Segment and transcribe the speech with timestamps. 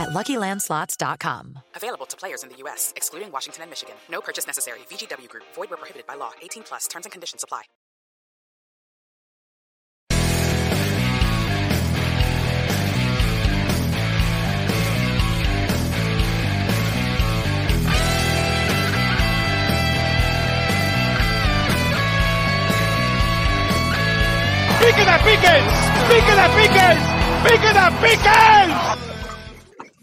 [0.00, 1.60] at LuckyLandSlots.com.
[1.76, 3.94] Available to players in the U.S., excluding Washington and Michigan.
[4.10, 4.80] No purchase necessary.
[4.90, 5.44] VGW Group.
[5.54, 6.32] Void where prohibited by law.
[6.42, 6.88] 18 plus.
[6.88, 7.62] Terms and conditions apply.
[24.80, 25.62] ¡Piquen a piques!
[26.08, 26.98] ¡Piquen a piques!
[27.44, 29.09] ¡Piquen a piques!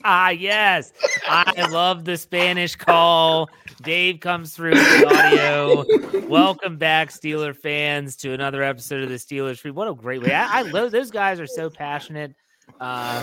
[0.10, 0.94] Ah, yes.
[1.28, 3.50] I love the Spanish call.
[3.84, 6.30] Dave comes through with the audio.
[6.30, 9.72] Welcome back, Steeler fans, to another episode of the Steelers Free.
[9.72, 10.34] What a great way.
[10.34, 12.34] I, I love those guys are so passionate.
[12.80, 13.22] Uh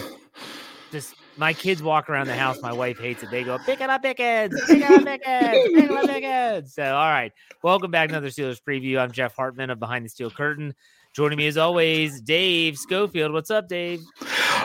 [0.93, 2.61] just my kids walk around the house.
[2.61, 3.31] My wife hates it.
[3.31, 6.75] They go, pick it up, Pickens, pick it up, Pickens, pick it up, Pickens.
[6.75, 7.33] So, all right.
[7.63, 8.99] Welcome back another Steelers preview.
[8.99, 10.75] I'm Jeff Hartman of Behind the Steel Curtain.
[11.15, 13.33] Joining me as always, Dave Schofield.
[13.33, 14.01] What's up, Dave?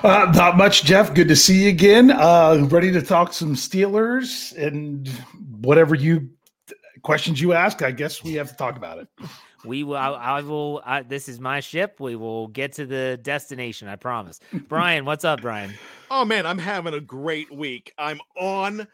[0.03, 1.13] Uh, not much, Jeff.
[1.13, 2.11] Good to see you again.
[2.11, 5.09] Uh, ready to talk some Steelers and
[5.61, 6.29] whatever you
[7.01, 7.81] questions you ask.
[7.81, 9.07] I guess we have to talk about it.
[9.65, 9.97] We will.
[9.97, 10.81] I, I will.
[10.85, 11.99] I, this is my ship.
[11.99, 13.89] We will get to the destination.
[13.89, 14.39] I promise.
[14.69, 15.73] Bryan, what's up, Bryan?
[16.11, 17.93] Oh man, I'm having a great week.
[17.99, 18.87] I'm on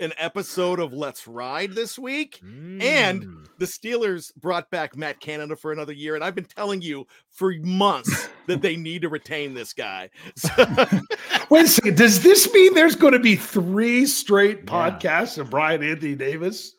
[0.00, 2.80] an episode of Let's Ride this week, and
[3.24, 3.46] Mm.
[3.58, 6.14] the Steelers brought back Matt Canada for another year.
[6.16, 10.10] And I've been telling you for months that they need to retain this guy.
[10.36, 10.50] So,
[11.50, 11.96] Wait a second.
[11.96, 14.64] Does this mean there's going to be three straight Yeah.
[14.90, 16.74] podcasts of Bryan Anthony Davis?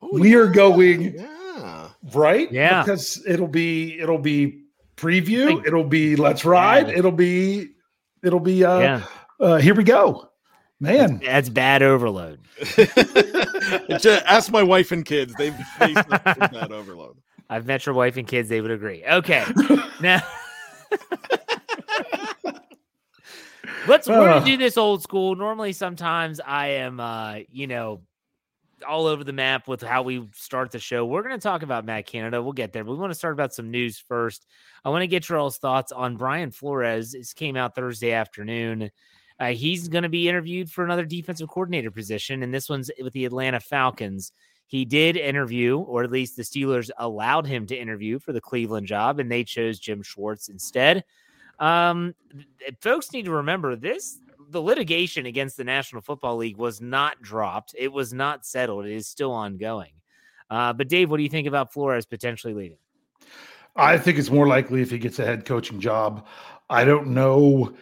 [0.00, 1.88] Oh, We are going- Yeah.
[2.14, 2.50] Right?
[2.52, 2.82] Yeah.
[2.84, 4.62] Because it'll be it'll be
[4.96, 5.46] preview.
[5.48, 6.88] Think- It'll be let's ride.
[6.88, 6.98] Yeah.
[6.98, 7.70] It'll be
[8.22, 9.02] it'll be uh, yeah,
[9.40, 10.27] uh here we go.
[10.80, 11.20] Man.
[11.24, 12.40] that's bad overload.
[13.98, 15.34] Just Ask my wife and kids.
[15.36, 17.18] They've they suffered that overload.
[17.50, 19.04] I've met your wife and kids; they would agree.
[19.04, 19.44] Okay,
[20.00, 20.22] now
[23.88, 25.34] let's we're gonna do this old school.
[25.34, 28.02] Normally, sometimes I am, uh, you know,
[28.86, 31.04] all over the map with how we start the show.
[31.04, 32.42] We're gonna talk about Matt Canada.
[32.42, 34.46] We'll get there, but we want to start about some news first.
[34.84, 37.12] I want to get your all's thoughts on Brian Flores.
[37.12, 38.90] This came out Thursday afternoon.
[39.40, 43.12] Uh, he's going to be interviewed for another defensive coordinator position, and this one's with
[43.12, 44.32] the Atlanta Falcons.
[44.66, 48.86] He did interview, or at least the Steelers allowed him to interview for the Cleveland
[48.86, 51.04] job, and they chose Jim Schwartz instead.
[51.58, 52.14] Um,
[52.80, 54.20] folks need to remember this
[54.50, 58.92] the litigation against the National Football League was not dropped, it was not settled, it
[58.92, 59.92] is still ongoing.
[60.50, 62.78] Uh, but Dave, what do you think about Flores potentially leaving?
[63.76, 66.26] I think it's more likely if he gets a head coaching job.
[66.70, 67.74] I don't know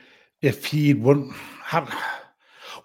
[0.46, 1.28] if he would
[1.60, 1.86] how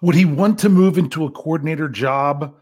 [0.00, 2.54] would he want to move into a coordinator job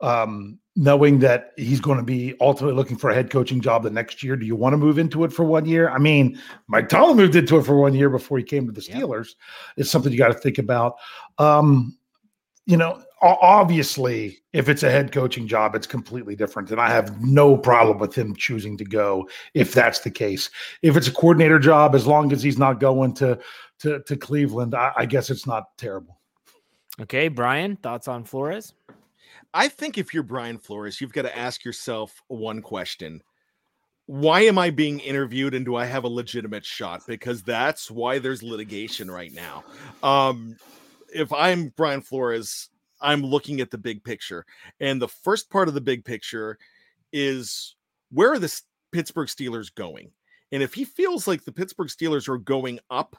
[0.00, 3.90] um knowing that he's going to be ultimately looking for a head coaching job the
[3.90, 4.36] next year.
[4.36, 5.88] Do you want to move into it for one year?
[5.88, 6.38] I mean,
[6.68, 8.82] Mike Tomlin moved into it for one year before he came to the.
[8.82, 9.30] Steelers.
[9.78, 10.96] It's something you got to think about.
[11.38, 11.96] Um,
[12.66, 16.70] you know, obviously, if it's a head coaching job, it's completely different.
[16.70, 20.50] And I have no problem with him choosing to go if that's the case.
[20.82, 23.38] If it's a coordinator job, as long as he's not going to
[23.80, 26.18] to, to Cleveland, I, I guess it's not terrible.
[27.00, 28.72] Okay, Bryan, thoughts on Flores?
[29.52, 33.22] I think if you're Brian Flores, you've got to ask yourself one question.
[34.06, 37.02] Why am I being interviewed and do I have a legitimate shot?
[37.06, 39.64] Because that's why there's litigation right now.
[40.02, 40.56] Um,
[41.12, 42.70] if I'm Brian Flores,
[43.00, 44.44] I'm looking at the big picture.
[44.80, 46.58] And the first part of the big picture
[47.12, 47.76] is
[48.10, 48.60] where are the
[48.92, 50.10] Pittsburgh Steelers going?
[50.52, 53.16] And if he feels like the Pittsburgh Steelers are going up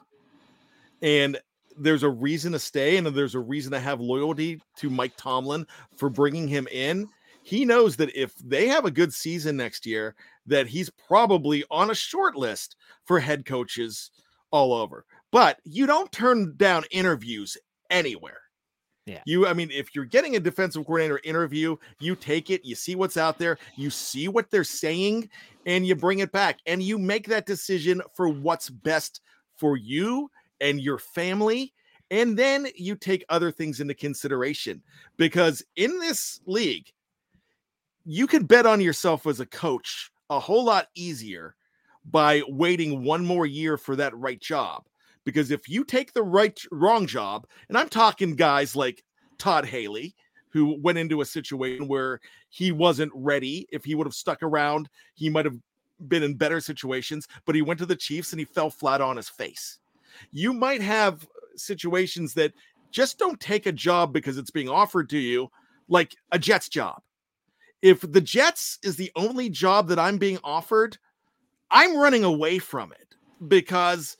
[1.02, 1.38] and
[1.76, 5.66] there's a reason to stay and there's a reason to have loyalty to Mike Tomlin
[5.96, 7.08] for bringing him in,
[7.42, 10.14] he knows that if they have a good season next year,
[10.46, 14.10] that he's probably on a short list for head coaches
[14.50, 15.04] all over.
[15.30, 17.56] But you don't turn down interviews
[17.90, 18.40] anywhere.
[19.08, 19.22] Yeah.
[19.24, 22.94] You, I mean, if you're getting a defensive coordinator interview, you take it, you see
[22.94, 25.30] what's out there, you see what they're saying,
[25.64, 29.22] and you bring it back and you make that decision for what's best
[29.56, 31.72] for you and your family.
[32.10, 34.82] And then you take other things into consideration
[35.16, 36.90] because in this league,
[38.04, 41.54] you can bet on yourself as a coach a whole lot easier
[42.10, 44.84] by waiting one more year for that right job
[45.24, 49.04] because if you take the right wrong job, and I'm talking guys like
[49.38, 50.14] Todd Haley,
[50.50, 53.66] who went into a situation where he wasn't ready.
[53.70, 55.58] If he would have stuck around, he might have
[56.08, 59.16] been in better situations, but he went to the Chiefs and he fell flat on
[59.16, 59.78] his face.
[60.32, 61.26] You might have
[61.56, 62.52] situations that
[62.90, 65.50] just don't take a job because it's being offered to you,
[65.88, 67.02] like a Jets job.
[67.82, 70.96] If the Jets is the only job that I'm being offered,
[71.70, 73.14] I'm running away from it
[73.46, 74.16] because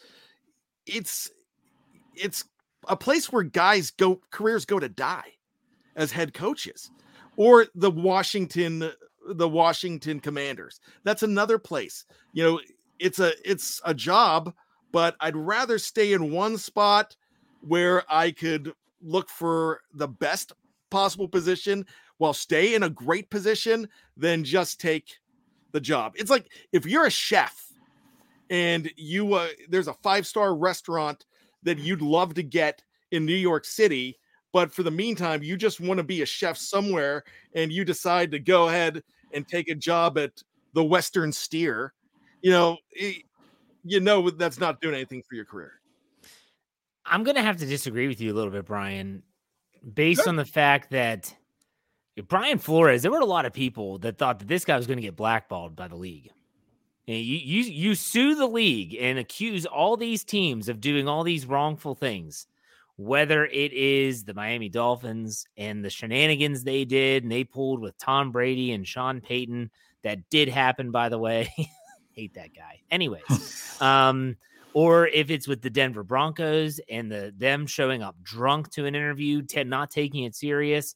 [0.89, 1.31] it's
[2.15, 2.45] it's
[2.89, 5.35] a place where guys go careers go to die
[5.97, 6.91] as head coaches
[7.37, 8.91] or the Washington
[9.31, 10.81] the Washington Commanders.
[11.05, 12.05] That's another place.
[12.33, 12.61] You know,
[12.99, 14.55] it's a it's a job,
[14.93, 17.17] but I'd rather stay in one spot
[17.61, 20.53] where I could look for the best
[20.91, 21.87] possible position
[22.19, 25.19] while stay in a great position than just take
[25.73, 26.15] the job.
[26.17, 27.68] It's like if you're a chef
[28.51, 31.25] and you uh, there's a five star restaurant
[31.63, 34.19] that you'd love to get in New York City,
[34.53, 37.25] but for the meantime, you just want to be a chef somewhere,
[37.55, 39.03] and you decide to go ahead
[39.33, 40.33] and take a job at
[40.75, 41.93] the Western Steer.
[42.43, 42.77] You know,
[43.85, 45.81] you know that's not doing anything for your career.
[47.05, 49.23] I'm going to have to disagree with you a little bit, Bryan,
[49.95, 50.29] based sure.
[50.29, 51.35] on the fact that
[52.27, 54.99] Brian Flores, there were a lot of people that thought that this guy was going
[54.99, 56.31] to get blackballed by the league.
[57.09, 61.47] You, you you sue the league and accuse all these teams of doing all these
[61.47, 62.47] wrongful things,
[62.97, 67.97] whether it is the Miami Dolphins and the shenanigans they did and they pulled with
[67.97, 69.71] Tom Brady and Sean Payton.
[70.03, 71.53] That did happen, by the way.
[72.13, 72.81] Hate that guy.
[72.91, 74.37] Anyways, um,
[74.75, 78.95] or if it's with the Denver Broncos and the them showing up drunk to an
[78.95, 80.95] interview, t- not taking it serious.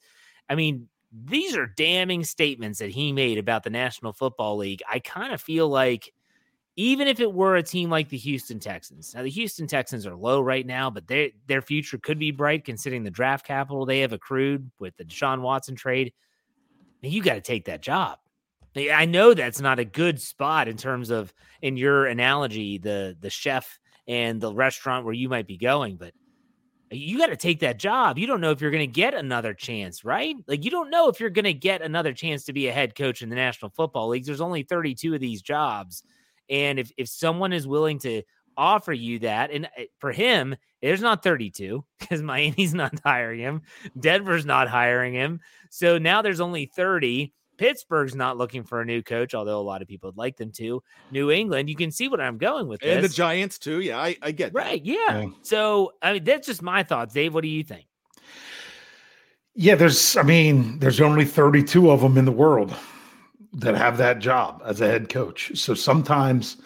[0.49, 4.83] I mean, these are damning statements that he made about the National Football League.
[4.91, 6.13] I kind of feel like
[6.77, 9.15] even if it were a team like the Houston Texans.
[9.15, 12.65] Now the Houston Texans are low right now, but they, their future could be bright
[12.65, 16.15] considering the draft capital they have accrued with the Deshaun Watson trade.
[17.03, 18.19] You got to take that job.
[18.75, 23.29] I know that's not a good spot in terms of in your analogy, the the
[23.29, 26.15] chef and the restaurant where you might be going, but
[26.93, 28.19] you got to take that job.
[28.19, 30.37] You don't know if you're going to get another chance, right?
[30.47, 32.95] Like you don't know if you're going to get another chance to be a head
[32.95, 34.25] coach in the National Football League.
[34.25, 36.03] There's only 32 of these jobs.
[36.51, 38.23] And if if someone is willing to
[38.57, 43.63] offer you that and eh, for him, there's not 32 because Miami's not hiring him.
[43.99, 45.41] Denver's not hiring him.
[45.71, 49.83] So now there's only 30 Pittsburgh's not looking for a new coach, although a lot
[49.83, 50.83] of people would like them to.
[51.13, 52.97] New England, you can see what I'm going with this.
[52.97, 53.79] And the Giants too.
[53.79, 54.85] Yeah, I, I get right.
[54.85, 54.97] Yeah.
[55.21, 55.27] yeah.
[55.43, 57.15] So I mean, that's just my thoughts.
[57.15, 57.87] Dave, what do you think?
[59.55, 62.75] Yeah, there's I mean, there's only 32 of them in the world
[63.53, 65.53] that have that job as a head coach.
[65.55, 66.57] So sometimes,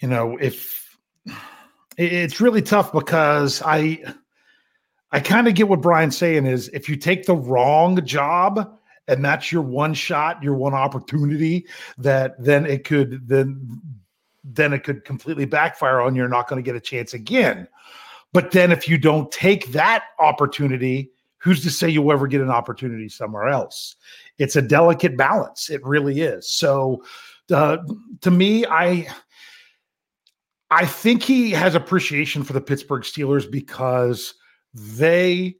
[0.00, 0.98] you know, if
[1.96, 4.02] it's really tough because I
[5.12, 8.76] I kind of get what Bryan's saying is if you take the wrong job,
[9.08, 11.66] and that's your one shot, your one opportunity
[11.98, 13.80] that then it could then
[14.44, 16.20] then it could completely backfire on you.
[16.22, 17.66] You're not going to get a chance again.
[18.32, 22.50] But then if you don't take that opportunity, who's to say you'll ever get an
[22.50, 23.96] opportunity somewhere else?
[24.38, 25.70] It's a delicate balance.
[25.70, 26.48] It really is.
[26.48, 27.02] So
[27.52, 27.78] uh,
[28.20, 29.08] to me, I
[30.70, 34.34] I think he has appreciation for the Pittsburgh Steelers because
[34.74, 35.56] they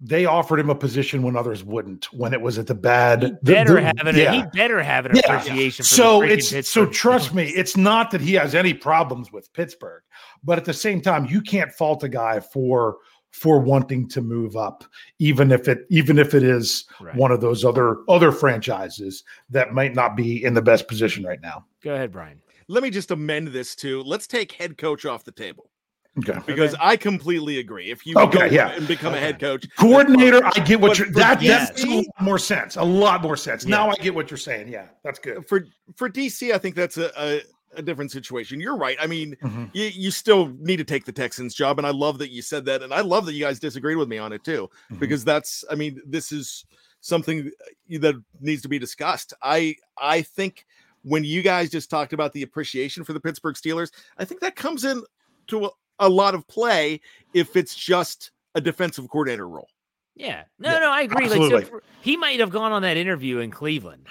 [0.00, 2.06] they offered him a position when others wouldn't.
[2.12, 4.32] When it was at the bad, He the- better the- have an yeah.
[4.32, 5.22] he better have an Yeah.
[5.36, 5.82] appreciation.
[5.84, 9.30] For so the freaking it's so trust me it's not that he has any problems
[9.32, 10.02] with pittsburgh
[10.42, 12.96] but at the same time you can't fault a guy for
[13.32, 14.84] for wanting to move up
[15.18, 17.14] even if it even if it is Right.
[17.14, 21.40] one of those other other franchises that might not be in the best position right
[21.42, 22.40] now Go ahead, Bryan.
[22.68, 25.70] Let me just amend this to let's take head coach off the table
[26.18, 27.90] okay because I completely agree.
[27.90, 28.70] If you Okay, go yeah.
[28.70, 31.68] and become a head coach, coordinator i get what But you're that yes.
[31.70, 34.38] that makes a lot more sense a lot more sense now i get what you're
[34.38, 35.64] saying yeah that's good for
[35.96, 37.40] for DC, I think that's a, a
[37.76, 38.60] a different situation.
[38.60, 38.96] You're right.
[39.00, 39.70] I mean, Mhm.
[39.72, 42.64] you, you still need to take the Texans job, and I love that you said
[42.64, 44.98] that, and I love that you guys disagreed with me on it too, Mhm.
[44.98, 45.64] because that's.
[45.70, 46.64] I mean, this is
[47.00, 47.48] something
[47.88, 49.34] that needs to be discussed.
[49.40, 50.66] I I think
[51.02, 54.56] when you guys just talked about the appreciation for the Pittsburgh Steelers, I think that
[54.56, 55.02] comes in
[55.46, 57.00] to a, a lot of play
[57.34, 59.68] if it's just a defensive coordinator role.
[60.16, 60.42] Yeah.
[60.58, 61.28] No, Yeah, no, I agree.
[61.28, 61.64] Like absolutely.
[61.66, 64.06] so he might have gone on that interview in Cleveland,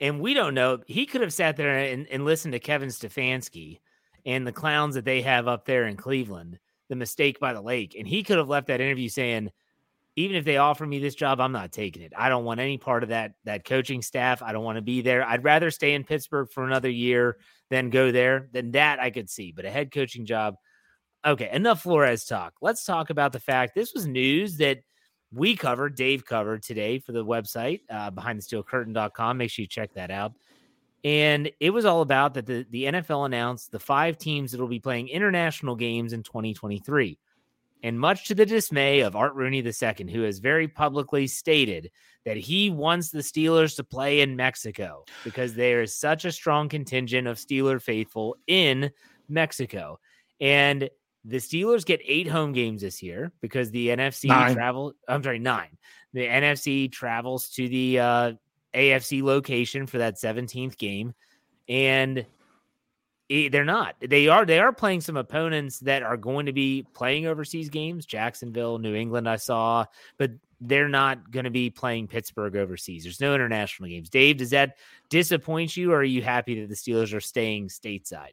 [0.00, 0.78] and we don't know.
[0.86, 3.78] He could have sat there and, and listened to Kevin Stefanski
[4.26, 6.58] and the clowns that they have up there in Cleveland,
[6.88, 9.50] the mistake by the lake, and he could have left that interview saying,
[10.16, 12.12] even if they offer me this job, I'm not taking it.
[12.16, 14.42] I don't want any part of that that coaching staff.
[14.42, 15.26] I don't want to be there.
[15.26, 17.38] I'd rather stay in Pittsburgh for another year
[17.70, 18.48] than go there.
[18.52, 19.50] Than that I could see.
[19.50, 20.54] But a head coaching job.
[21.26, 22.54] Okay, enough Flores talk.
[22.60, 24.80] Let's talk about the fact this was news that
[25.32, 29.38] we covered, Dave covered today for the website, uh, behindthesteelcurtain.com.
[29.38, 30.32] Make sure you check that out.
[31.02, 34.68] And it was all about that the, the NFL announced the five teams that will
[34.68, 37.18] be playing international games in 2023.
[37.82, 41.90] And much to the dismay of Art Rooney II, who has very publicly stated
[42.24, 46.68] that he wants the Steelers to play in Mexico because there is such a strong
[46.68, 48.90] contingent of Steeler faithful in
[49.28, 50.00] Mexico.
[50.40, 50.88] And
[51.24, 54.54] the Steelers get eight home games this year because the NFC Nine.
[54.54, 54.92] travel.
[55.08, 55.76] I'm sorry, nine.
[56.12, 58.32] The NFC travels to the uh,
[58.74, 61.14] AFC location for that 17th game,
[61.68, 62.26] and
[63.28, 63.96] it- they're not.
[64.00, 64.44] They are.
[64.44, 68.04] They are playing some opponents that are going to be playing overseas games.
[68.06, 69.86] Jacksonville, New England, I saw,
[70.18, 73.02] but they're not going to be playing Pittsburgh overseas.
[73.02, 74.08] There's no international games.
[74.08, 74.76] Dave, does that
[75.10, 78.32] disappoint you, or are you happy that the Steelers are staying stateside?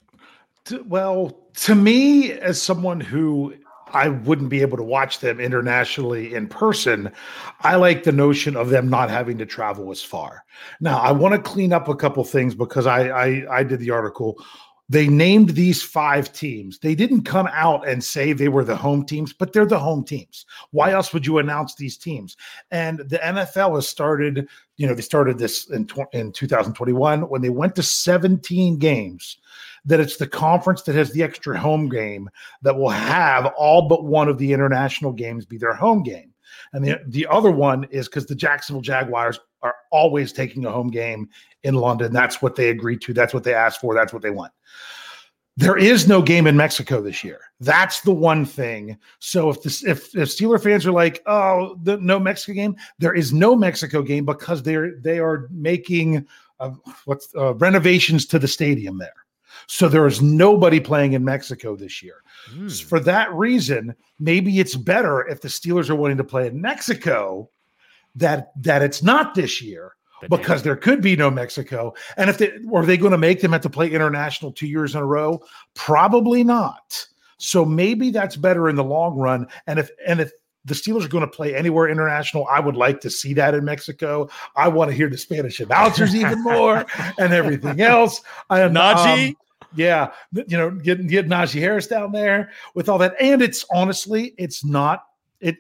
[0.86, 3.54] Well, to me, as someone who
[3.94, 7.12] I wouldn't be able to watch them internationally in person,
[7.62, 10.44] I like the notion of them not having to travel as far.
[10.80, 13.92] Now, I want to clean up a couple things because I, I I did the
[13.92, 14.44] article.
[14.88, 16.80] They named these five teams.
[16.80, 20.04] They didn't come out and say they were the home teams, but they're the home
[20.04, 20.46] teams.
[20.72, 22.36] Why else would you announce these teams?
[22.72, 27.50] And the NFL has started, you know, they started this in, in 2021 when they
[27.50, 29.38] went to 17 games
[29.86, 32.30] that it's the conference that has the extra home game
[32.62, 36.34] that will have all but one of the international games be their home game.
[36.74, 40.90] And the, the other one is because the Jacksonville Jaguars are always taking a home
[40.90, 41.30] game
[41.64, 42.14] in London.
[42.14, 43.14] That's what they agreed to.
[43.14, 43.94] That's what they asked for.
[43.94, 44.52] That's what they want.
[45.58, 47.40] There is no game in Mexico this year.
[47.60, 48.98] That's the one thing.
[49.20, 53.14] So if this if if Steeler fans are like, oh, the, no Mexico game, there
[53.14, 56.26] is no Mexico game because they're they are making
[56.62, 56.72] uh,
[57.04, 59.14] what's uh, renovations to the stadium there.
[59.72, 62.24] So there is nobody playing in Mexico this year.
[62.50, 62.68] Hmm.
[62.68, 67.50] For that reason, maybe it's better if the Steelers are wanting to play in Mexico
[68.16, 69.94] that that it's not this year
[70.30, 71.94] because there could be no Mexico.
[72.18, 74.68] And if they or are they going to make them have to play international two
[74.68, 75.42] years in a row?
[75.74, 77.08] Probably not.
[77.38, 79.48] So maybe that's better in the long run.
[79.68, 80.34] And if and if
[80.66, 83.64] the Steelers are going to play anywhere international, I would like to see that in
[83.64, 84.30] Mexico.
[84.58, 86.86] I want to hear the Spanish announcers even more
[87.18, 88.22] and everything else.
[88.50, 89.30] I am Najee?
[89.30, 89.36] um,
[89.76, 94.34] yeah, you know, get get Najee Harris down there with all that, and it's honestly,
[94.38, 95.06] it's not
[95.40, 95.58] it.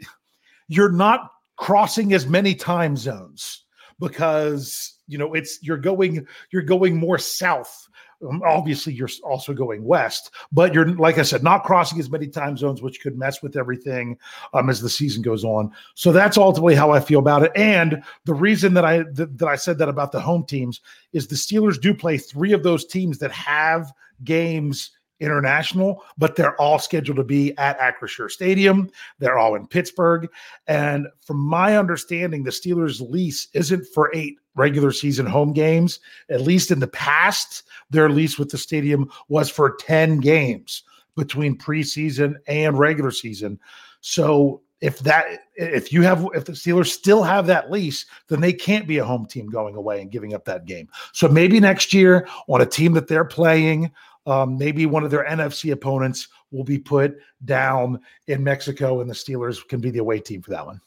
[0.67, 3.65] You're not crossing as many time zones
[3.99, 7.87] because you know it's you're going you're going more south.
[8.27, 12.27] Um, obviously, you're also going west, but you're like I said, not crossing as many
[12.27, 14.17] time zones, which could mess with everything
[14.53, 15.71] um, as the season goes on.
[15.95, 17.51] So that's ultimately how I feel about it.
[17.55, 20.81] And the reason that I that, that I said that about the home teams
[21.13, 23.91] is the Steelers do play three of those teams that have
[24.23, 28.89] games international, but they're all scheduled to be at Acrisure Stadium.
[29.19, 30.27] They're all in Pittsburgh.
[30.67, 35.99] And from my understanding, the Steelers' lease isn't for eight regular season home games.
[36.29, 40.83] At least in the past, their lease with the stadium was for 10 games
[41.15, 43.59] between preseason and regular season.
[44.01, 45.25] So if that
[45.55, 49.05] if you have if the Steelers still have that lease, then they can't be a
[49.05, 50.89] home team going away and giving up that game.
[51.13, 53.91] So maybe next year on a team that they're playing,
[54.25, 59.13] um, maybe one of their NFC opponents will be put down in Mexico, and the
[59.13, 60.81] Steelers can be the away team for that one.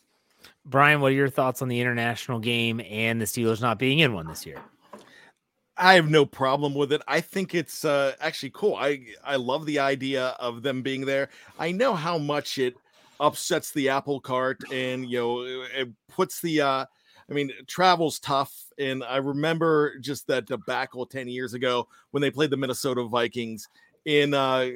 [0.66, 4.14] Bryan, what are your thoughts on the international game and the Steelers not being in
[4.14, 4.58] one this year?
[5.76, 7.02] I have no problem with it.
[7.08, 8.76] I think it's uh, actually cool.
[8.76, 11.30] I I love the idea of them being there.
[11.58, 12.76] I know how much it
[13.20, 16.84] upsets the apple cart and you know it puts the uh
[17.30, 18.52] I mean, travel's tough.
[18.78, 23.68] And I remember just that debacle 10 years ago when they played the Minnesota Vikings
[24.04, 24.68] in uh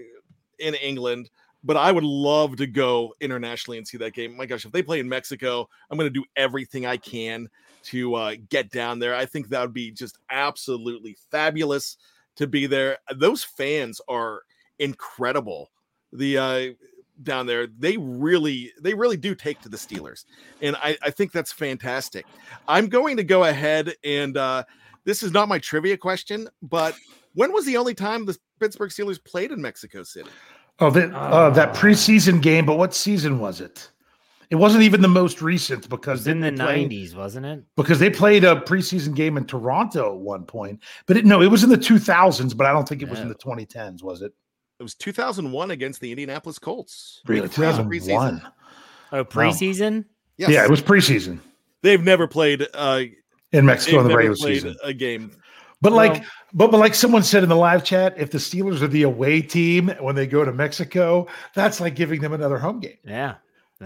[0.59, 1.31] in England.
[1.65, 4.37] But I would love to go internationally and see that game.
[4.37, 7.49] My gosh, if they play in Mexico, I'm going to do everything I can
[7.85, 9.15] to uh, get down there.
[9.15, 11.97] I think that would be just absolutely fabulous
[12.37, 12.99] to be there.
[13.17, 14.43] Those fans are
[14.79, 15.71] incredible.
[16.13, 16.67] The uh,
[17.23, 20.25] down there, they really, they really do take to the Steelers,
[20.61, 22.27] and I, I think that's fantastic.
[22.67, 24.65] I'm going to go ahead and uh,
[25.05, 26.95] this is not my trivia question, but
[27.35, 30.31] when was the only time the Pittsburgh Steelers played in Mexico City?
[30.81, 33.91] Oh, that uh, that preseason game, but what season was it?
[34.51, 37.63] It wasn't even the most recent because in the played, 90s, wasn't it?
[37.77, 41.49] Because they played a preseason game in Toronto at one point, but it, no, it
[41.49, 42.57] was in the 2000s.
[42.57, 44.33] But I don't think it was in the 2010s, was it?
[44.79, 47.21] It was 2001 against the Indianapolis Colts.
[47.27, 48.43] Really, 2001.
[49.13, 50.05] Oh, preseason?
[50.37, 50.51] Yes.
[50.51, 51.41] Yeah, it was preseason.
[51.83, 53.03] They've never played uh,
[53.53, 54.77] in Mexico in the never regular played season.
[54.85, 55.33] a game.
[55.81, 58.89] But like, but but like someone said in the live chat, if the Steelers are
[58.89, 62.99] the away team when they go to Mexico, that's like giving them another home game.
[63.05, 63.37] Yeah.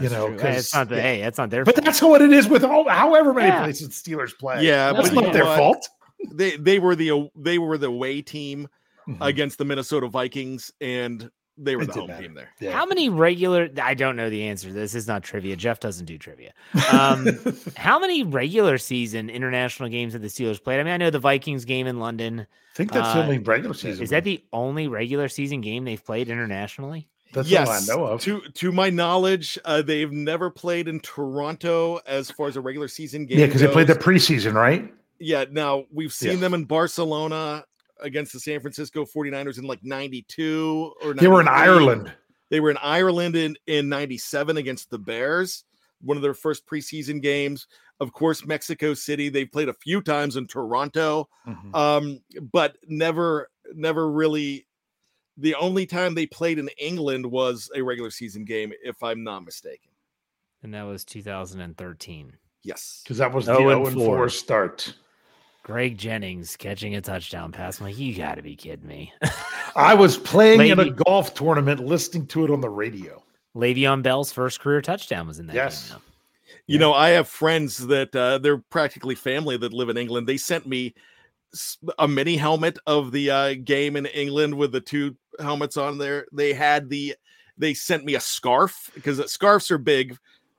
[0.01, 0.39] You know, true.
[0.39, 1.03] Hey, it's 'cause- not the yeah.
[1.03, 1.85] hey, that's not their But fault.
[1.85, 3.63] that's what it is with all, however many Yeah.
[3.65, 4.65] places Steelers play.
[4.65, 5.59] Yeah, that's but not their what?
[5.59, 5.89] fault.
[6.33, 8.69] They they were the they were the away team
[9.09, 9.19] Mhm.
[9.21, 12.23] against the Minnesota Vikings, and they were It the home matter.
[12.23, 12.49] team there.
[12.61, 12.73] Yeah.
[12.73, 13.69] How many regular?
[13.83, 14.69] I don't know the answer.
[14.69, 15.55] to This is not trivia.
[15.57, 16.53] Jeff doesn't do trivia.
[16.93, 17.29] Um,
[17.77, 20.81] how many regular season international games have the Steelers played?
[20.81, 22.41] I mean, I know the Vikings game in London.
[22.41, 24.03] I think that's the Uh, only regular season.
[24.03, 27.09] Is that the only regular season game they've played internationally?
[27.35, 28.21] That's yes, all I know of.
[28.23, 32.89] to to my knowledge, uh, they've never played in Toronto as far as a regular
[32.89, 33.39] season game.
[33.39, 34.93] yeah, because they played the preseason, right?
[35.19, 35.45] yeah.
[35.51, 36.37] Now we've seen Yeah.
[36.41, 37.65] them in Barcelona
[38.03, 42.13] against the San Francisco 49ers in like 92 or They were in Ireland.
[42.51, 45.65] They were in Ireland in in 97 against the Bears,
[46.01, 47.67] one of their first preseason games.
[48.01, 49.29] Of course, Mexico City.
[49.29, 51.75] They played a few times in Toronto, Mhm.
[51.75, 52.21] um,
[52.53, 54.67] but never never really.
[55.39, 59.45] The only time they played in England was a regular season game, if I'm not
[59.45, 59.91] mistaken.
[60.63, 62.37] And that was 2013.
[62.65, 63.01] Yes.
[63.03, 64.29] Because that was the 0 0 and 4 4.
[64.29, 64.95] start.
[65.63, 67.79] Greg Jennings catching a touchdown pass.
[67.81, 69.13] I'm like, you got to be kidding me.
[69.77, 73.23] I was playing in a golf tournament listening to it on the radio.
[73.55, 75.91] Le'Veon Bell's first career touchdown was in that Yes.
[75.91, 75.99] game.
[75.99, 76.55] though.
[76.67, 80.27] You know, I have friends that uh, they're practically family that live in England.
[80.27, 80.95] They sent me
[81.99, 86.27] a mini helmet of the uh, game in England with the two helmets on there.
[86.33, 87.15] They had the,
[87.59, 90.17] they sent me a scarf because scarves are big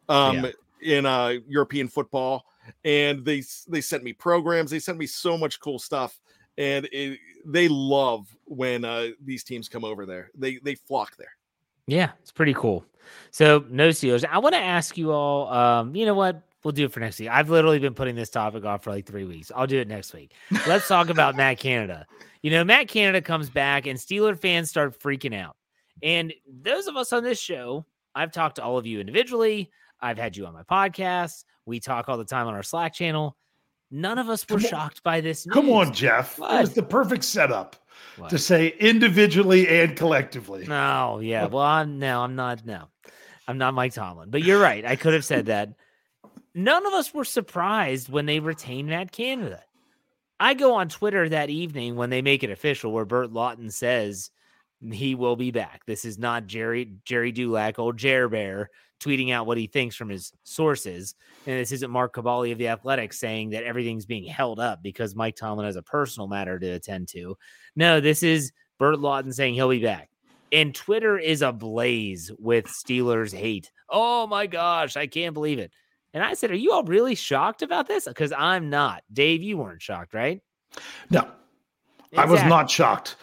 [0.10, 0.48] um,
[0.82, 2.46] in uh, European football,
[2.84, 4.72] and they they sent me programs.
[4.72, 6.20] They sent me so much cool stuff,
[6.58, 10.32] and it, they love when uh, these teams come over there.
[10.36, 11.36] They they flock there.
[11.88, 12.86] Yeah, it's pretty cool.
[13.32, 14.26] So no Steelers.
[14.26, 15.52] I want to ask you all.
[15.52, 16.42] Um, you know what?
[16.64, 17.30] We'll do it for next week.
[17.30, 19.52] I've literally been putting this topic off for like three weeks.
[19.54, 20.32] I'll do it next week.
[20.66, 22.06] Let's talk about Matt Canada.
[22.42, 25.58] You know, Matt Canada comes back and Steeler fans start freaking out.
[26.02, 29.72] And those of us on this show, I've talked to all of you individually.
[30.00, 31.44] I've had you on my podcast.
[31.66, 33.36] We talk all the time on our Slack channel.
[33.92, 34.70] None of us were Come on.
[34.70, 35.46] shocked by this.
[35.52, 36.38] Come on, Jeff.
[36.40, 37.76] It was the perfect setup
[38.18, 38.30] What?
[38.32, 40.66] to say individually and collectively.
[40.68, 41.46] No, yeah.
[41.46, 42.66] Well, I'm no, I'm not.
[42.66, 42.86] No,
[43.48, 44.30] I'm not Mike Tomlin.
[44.32, 44.84] But you're right.
[44.86, 45.70] I could have said that.
[46.56, 49.62] None of us were surprised when they retained Matt Canada.
[50.40, 54.30] I go on Twitter that evening when they make it official, where Burt Lauten says
[54.92, 55.82] he will be back.
[55.86, 58.70] This is not Jerry Jerry Dulac, old Jer Bear,
[59.04, 62.70] tweeting out what he thinks from his sources, and this isn't Mark Kaboly of the
[62.70, 66.68] Athletics saying that everything's being held up because Mike Tomlin has a personal matter to
[66.68, 67.38] attend to.
[67.76, 70.10] No, this is Burt Lauten saying he'll be back.
[70.52, 73.72] And Twitter is ablaze with Steelers hate.
[73.90, 75.72] Oh my gosh, I can't believe it.
[76.14, 78.06] And I said, Are you all really shocked about this?
[78.06, 79.04] Because I'm not.
[79.12, 80.42] Dave, you weren't shocked, right?
[81.10, 81.28] No,
[82.16, 83.16] I was not shocked.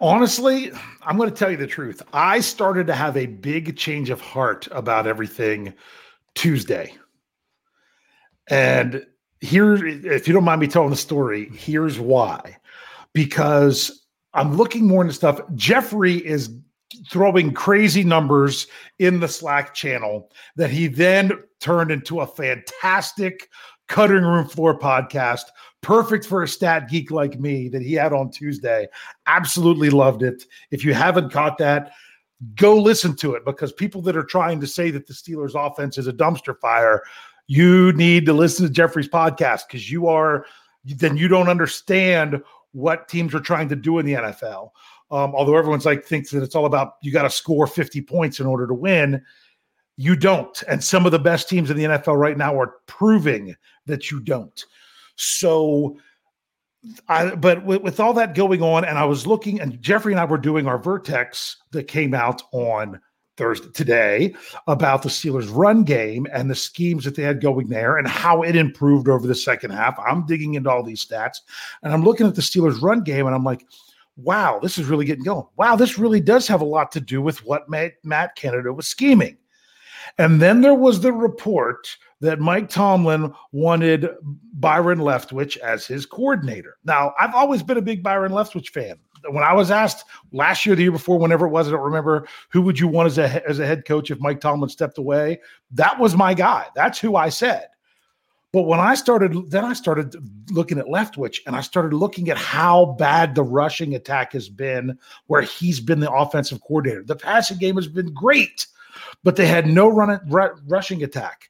[0.00, 2.02] Honestly, I'm going to tell you the truth.
[2.12, 5.74] I started to have a big change of heart about everything
[6.34, 6.94] Tuesday.
[8.48, 9.06] And
[9.40, 12.56] here, if you don't mind me telling the story, here's why.
[13.12, 15.40] Because I'm looking more into stuff.
[15.54, 16.50] Jeffrey is
[17.10, 18.66] throwing crazy numbers
[18.98, 23.48] in the Slack channel that he then turned into a fantastic
[23.88, 25.44] cutting room floor podcast
[25.82, 28.86] perfect for a stat geek like me that he had on Tuesday.
[29.26, 30.44] Absolutely loved it.
[30.70, 31.92] If you haven't caught that,
[32.54, 35.98] go listen to it because people that are trying to say that the Steelers offense
[35.98, 37.02] is a dumpster fire,
[37.46, 40.46] You need to listen to Jeffrey's podcast because you are
[40.84, 42.42] then you don't understand
[42.72, 44.70] what teams are trying to do in the NFL.
[45.10, 48.40] Um, although everyone's like thinks that it's all about you got to score 50 points
[48.40, 49.22] in order to win.
[49.96, 50.60] You don't.
[50.68, 53.54] And some of the best teams in the NFL right now are proving
[53.86, 54.64] that you don't.
[55.22, 55.96] So
[57.08, 60.20] I, but with, with, all that going on, and I was looking, and Jeffrey and
[60.20, 63.00] I were doing our Vertex that came out on
[63.36, 64.34] Thursday today
[64.66, 68.42] about the Steelers' run game and the schemes that they had going there and how
[68.42, 69.96] it improved over the second half.
[70.00, 71.38] I'm digging into all these stats,
[71.84, 73.64] and I'm looking at the Steelers' run game, and I'm like,
[74.16, 75.46] wow, this is really getting going.
[75.56, 78.88] Wow, this really does have a lot to do with what Matt, Matt Canada was
[78.88, 79.38] scheming.
[80.18, 84.08] And then there was the report that Mike Tomlin wanted
[84.54, 86.76] Byron Leftwich as his coordinator.
[86.84, 88.96] Now, I've always been a big Byron Leftwich fan.
[89.28, 92.26] When I was asked last year, the year before, whenever it was, I don't remember
[92.50, 95.40] who would you want as a as a head coach if Mike Tomlin stepped away.
[95.70, 96.66] That was my guy.
[96.74, 97.68] That's who I said.
[98.52, 100.14] But when I started, then I started
[100.50, 104.98] looking at Leftwich and I started looking at how bad the rushing attack has been,
[105.26, 107.02] where he's been the offensive coordinator.
[107.02, 108.66] The passing game has been great,
[109.22, 110.20] but they had no run
[110.66, 111.48] rushing attack.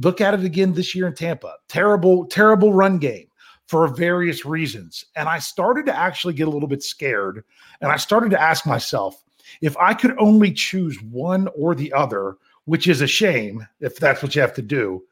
[0.00, 1.54] Look at it again this year in Tampa.
[1.68, 3.28] Terrible, terrible run game
[3.66, 5.04] for various reasons.
[5.16, 7.44] And I started to actually get a little bit scared.
[7.80, 9.22] And I started to ask myself
[9.60, 14.22] if I could only choose one or the other, which is a shame if that's
[14.22, 15.02] what you have to do,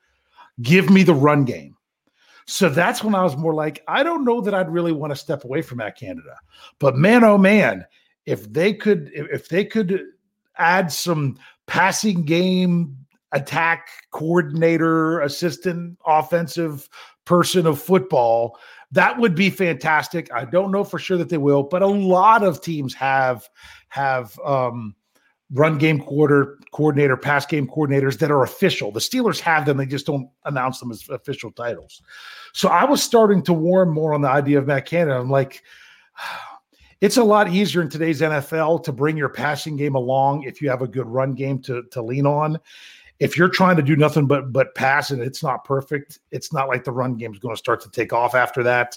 [0.62, 1.77] give me the run game.
[2.47, 5.17] So that's when I was more like, I don't know that I'd really want to
[5.17, 6.37] step away from Matt Canada.
[6.79, 7.87] But man, oh man,
[8.27, 10.03] if they could, if they could
[10.57, 12.96] add some passing game
[13.33, 16.88] attack coordinator, assistant offensive
[17.25, 18.59] person of football.
[18.90, 20.31] That would be fantastic.
[20.33, 23.48] I don't know for sure that they will, but a lot of teams have
[23.88, 24.94] have um,
[25.51, 28.92] run game quarter coordinator, pass game coordinators that are official.
[28.92, 32.03] The Steelers have them; they just don't announce them as official titles.
[32.53, 35.18] So I was starting to warm more on the idea of Matt Canada.
[35.18, 35.62] I'm like.
[37.03, 40.71] It's a lot easier in today's NFL to bring your passing game along if you
[40.71, 42.59] have a good run game to, to lean on
[43.23, 46.67] if you're trying to do nothing but but pass and it's not perfect, it's not
[46.67, 48.97] like the run game is going to start to take off after that.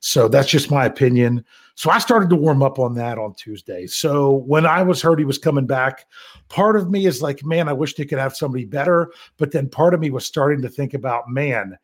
[0.00, 1.44] So that's just my opinion.
[1.76, 3.86] So I started to warm up on that on Tuesday.
[3.86, 6.06] So when I was heard he was coming back,
[6.48, 9.12] part of me is like, man, I wish they could have somebody better.
[9.36, 11.78] But then part of me was starting to think about, man,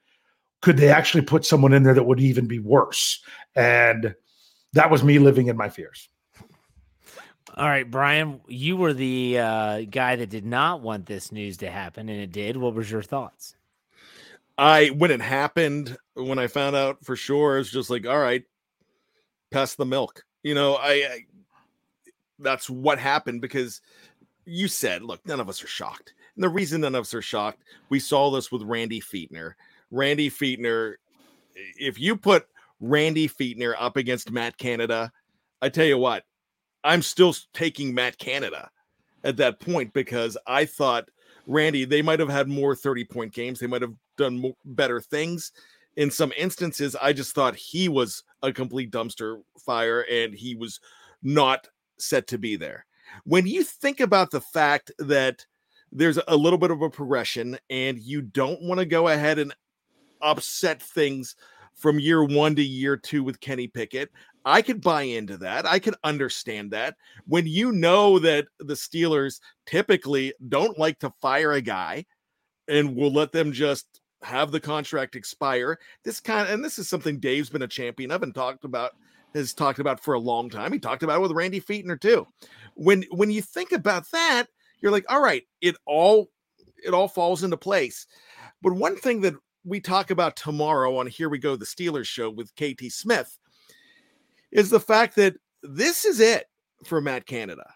[0.62, 3.22] could they actually put someone in there that would even be worse?
[3.54, 4.12] And
[4.76, 6.08] that was me living in my fears.
[7.56, 11.70] All right, Bryan, you were the uh, guy that did not want this news to
[11.70, 12.58] happen, and it did.
[12.58, 13.56] What was your thoughts?
[14.58, 18.44] I when it happened, when I found out for sure, it's just like, all right,
[19.50, 20.24] pass the milk.
[20.42, 21.18] You know, I, I
[22.38, 23.80] that's what happened because
[24.44, 26.12] you said, look, none of us are shocked.
[26.34, 29.54] And the reason none of us are shocked, we saw this with Randy Fichtner.
[29.90, 30.94] Randy Fichtner,
[31.78, 32.46] if you put
[32.80, 35.10] Randy Fichtner up against Matt Canada,
[35.62, 36.24] I tell you what,
[36.84, 38.70] I'm still taking Matt Canada
[39.24, 41.08] at that point because I thought
[41.46, 43.58] Randy, they might have had more 30 point games.
[43.58, 45.52] They might have done more, better things.
[45.96, 50.80] In some instances, I just thought he was a complete dumpster fire and he was
[51.22, 52.84] not set to be there.
[53.24, 55.46] When you think about the fact that
[55.92, 59.54] there's a little bit of a progression and you don't want to go ahead and
[60.20, 61.36] upset things
[61.76, 64.10] from year one to year two with Kenny Pickett.
[64.44, 65.66] I could buy into that.
[65.66, 66.96] I could understand that.
[67.26, 72.06] When you know that the Steelers typically don't like to fire a guy
[72.68, 76.88] and will let them just have the contract expire, this kind of, and this is
[76.88, 78.92] something Dave's been a champion of and talked about
[79.34, 80.72] has talked about for a long time.
[80.72, 82.26] He talked about it with Randy Fichtner too.
[82.74, 84.46] When when you think about that,
[84.80, 86.30] you're like, all right, it all
[86.84, 88.06] it all falls into place.
[88.62, 89.34] But one thing that
[89.66, 93.36] we talk about tomorrow on Here We Go, the Steelers show with KT Smith
[94.52, 96.46] is the fact that this is it
[96.84, 97.66] for Matt Canada.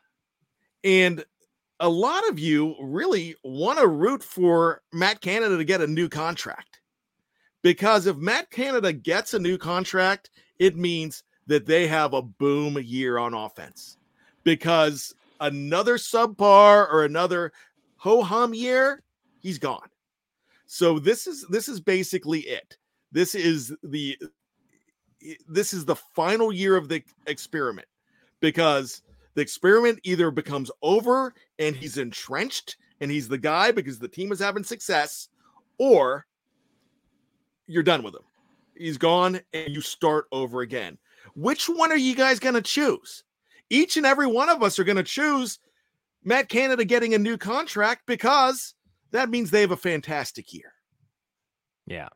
[0.84, 1.24] And
[1.80, 6.08] a lot of you really want to root for Matt Canada to get a new
[6.08, 6.80] contract.
[7.62, 12.78] Because if Matt Canada gets a new contract, it means that they have a boom
[12.80, 13.96] year on offense.
[14.44, 17.52] Because another subpar or another
[17.96, 19.02] ho hum year,
[19.40, 19.88] he's gone.
[20.72, 22.76] So this is this is basically it.
[23.10, 24.16] This is the
[25.48, 27.88] this is the final year of the experiment
[28.38, 29.02] because
[29.34, 34.30] the experiment either becomes over and he's entrenched and he's the guy because the team
[34.30, 35.28] is having success,
[35.78, 36.24] or
[37.66, 38.22] you're done with him.
[38.76, 40.98] He's gone and you start over again.
[41.34, 43.24] Which one are you guys going to choose?
[43.70, 45.58] Each and every one of us are going to choose
[46.22, 48.76] Matt Canada getting a new contract because
[49.12, 50.72] that means they have a fantastic year.
[51.86, 52.08] Yeah.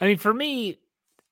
[0.00, 0.78] I mean, for me,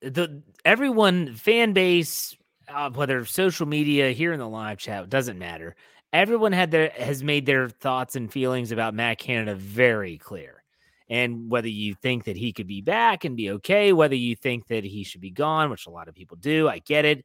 [0.01, 2.37] the everyone fan base,
[2.69, 5.77] uh, whether social media here in the live chat doesn't matter.
[6.13, 10.63] Everyone had their has made their thoughts and feelings about Matt Canada very clear.
[11.09, 14.67] And whether you think that he could be back and be okay, whether you think
[14.69, 17.25] that he should be gone, which a lot of people do, I get it.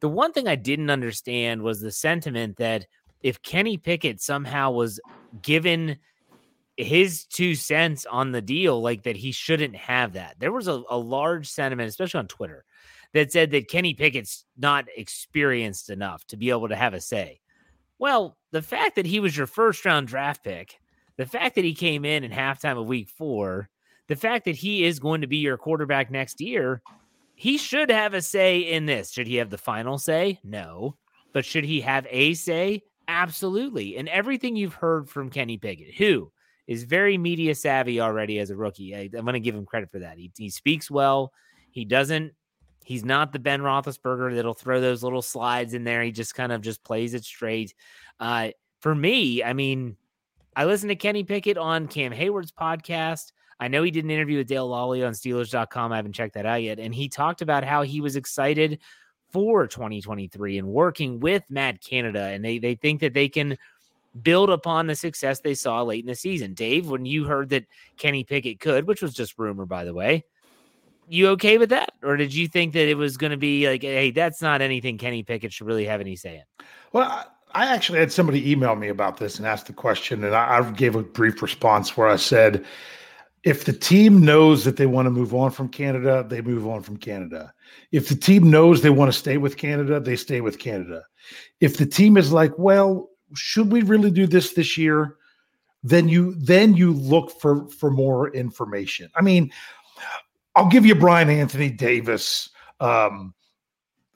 [0.00, 2.86] The one thing I didn't understand was the sentiment that
[3.22, 5.00] if Kenny Pickett somehow was
[5.42, 5.98] given
[6.76, 10.36] his two cents on the deal, like that he shouldn't have that.
[10.38, 12.64] There was a, a large sentiment, especially on Twitter,
[13.14, 17.40] that said that Kenny Pickett's not experienced enough to be able to have a say.
[17.98, 20.78] Well, the fact that he was your first round draft pick,
[21.16, 23.70] the fact that he came in in halftime of week four,
[24.08, 26.82] the fact that he is going to be your quarterback next year,
[27.34, 29.12] he should have a say in this.
[29.12, 30.40] Should he have the final say?
[30.44, 30.96] No.
[31.32, 32.82] But should he have a say?
[33.08, 33.96] Absolutely.
[33.96, 36.32] And everything you've heard from Kenny Pickett, who
[36.66, 38.94] is very media savvy already as a rookie.
[38.94, 40.18] I, am going to give him credit for that.
[40.18, 41.32] He, he speaks well.
[41.70, 42.32] He doesn't.
[42.84, 46.02] He's not the Ben Roethlisberger that'll throw those little slides in there.
[46.02, 47.74] He just kind of just plays it straight.
[48.20, 48.50] Uh,
[48.80, 49.96] for me, I mean,
[50.54, 53.32] I listened to Kenny Pickett on Cam Hayward's podcast.
[53.58, 55.92] I know he did an interview with Dale Lolley on Steelers.com.
[55.92, 56.78] I haven't checked that out yet.
[56.78, 58.80] And he talked about how he was excited
[59.32, 62.20] for 2023 and working with Matt Canada.
[62.20, 63.56] And they, they think that they can
[64.22, 66.54] build upon the success they saw late in the season.
[66.54, 67.66] Dave, when you heard that
[67.98, 70.24] Kenny Pickett could, which was just rumor, by the way,
[71.08, 71.92] you okay with that?
[72.02, 74.98] Or did you think that it was going to be like, hey, that's not anything
[74.98, 76.66] Kenny Pickett should really have any say in?
[76.92, 80.58] Well, I actually had somebody email me about this and asked the question, and I,
[80.58, 82.64] I gave a brief response where I said,
[83.44, 86.82] if the team knows that they want to move on from Canada, they move on
[86.82, 87.52] from Canada.
[87.92, 91.04] If the team knows they want to stay with Canada, they stay with Canada.
[91.60, 95.16] If the team is like, well, should we really do this this year?
[95.82, 99.10] Then you then you look for for more information.
[99.14, 99.52] I mean,
[100.54, 102.48] I'll give you Bryan Anthony Davis.
[102.80, 103.34] Um,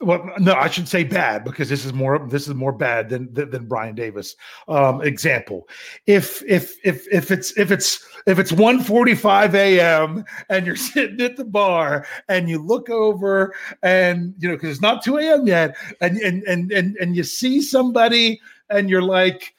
[0.01, 3.31] well, no, I should say bad because this is more this is more bad than
[3.33, 4.35] than, than Bryan Davis.
[4.67, 5.67] Um, example:
[6.07, 10.25] if if if if it's if it's if it's 1:45 a.m.
[10.49, 14.81] and you're sitting at the bar and you look over and you know because it's
[14.81, 15.45] not 2 a.m.
[15.45, 19.53] yet and and and and and you see somebody and you're like,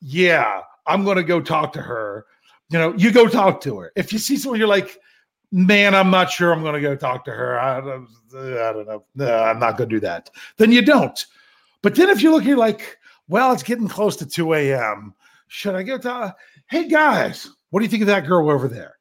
[0.00, 2.26] yeah, I'm going to go talk to her.
[2.70, 3.92] You know, you go talk to her.
[3.96, 4.98] If you see someone, you're like,
[5.52, 7.58] man, I'm not sure I'm going to go talk to her.
[7.58, 9.04] I, don't, I don't know.
[9.14, 10.30] No, I'm not going to do that.
[10.56, 11.24] Then you don't.
[11.82, 12.98] But then if you look, you're like,
[13.28, 15.14] well, it's getting close to 2 a.m.
[15.48, 16.34] Should I go to,
[16.68, 18.96] hey guys, what do you think of that girl over there?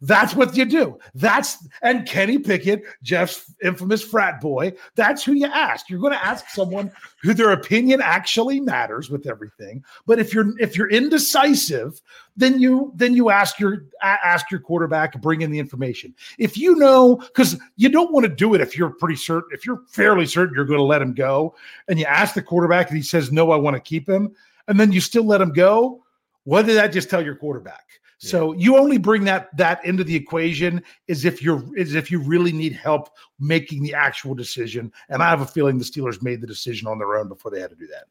[0.00, 0.98] That's what you do.
[1.14, 4.72] That's and Kenny Pickett, Jeff's infamous frat boy.
[4.94, 5.90] That's who you ask.
[5.90, 6.90] You're going to ask someone
[7.22, 9.84] who their opinion actually matters with everything.
[10.06, 12.00] But if you're if you're indecisive,
[12.36, 16.14] then you then you ask your ask your quarterback bring in the information.
[16.38, 19.66] If you know, because you don't want to do it if you're pretty certain, if
[19.66, 21.54] you're fairly certain you're going to let him go,
[21.88, 24.34] and you ask the quarterback and he says no, I want to keep him,
[24.68, 26.04] and then you still let him go.
[26.44, 27.84] What did that just tell your quarterback?
[28.18, 32.20] So you only bring that that into the equation is if you're is if you
[32.20, 34.92] really need help making the actual decision.
[35.08, 37.60] And I have a feeling the Steelers made the decision on their own before they
[37.60, 38.06] had to do that.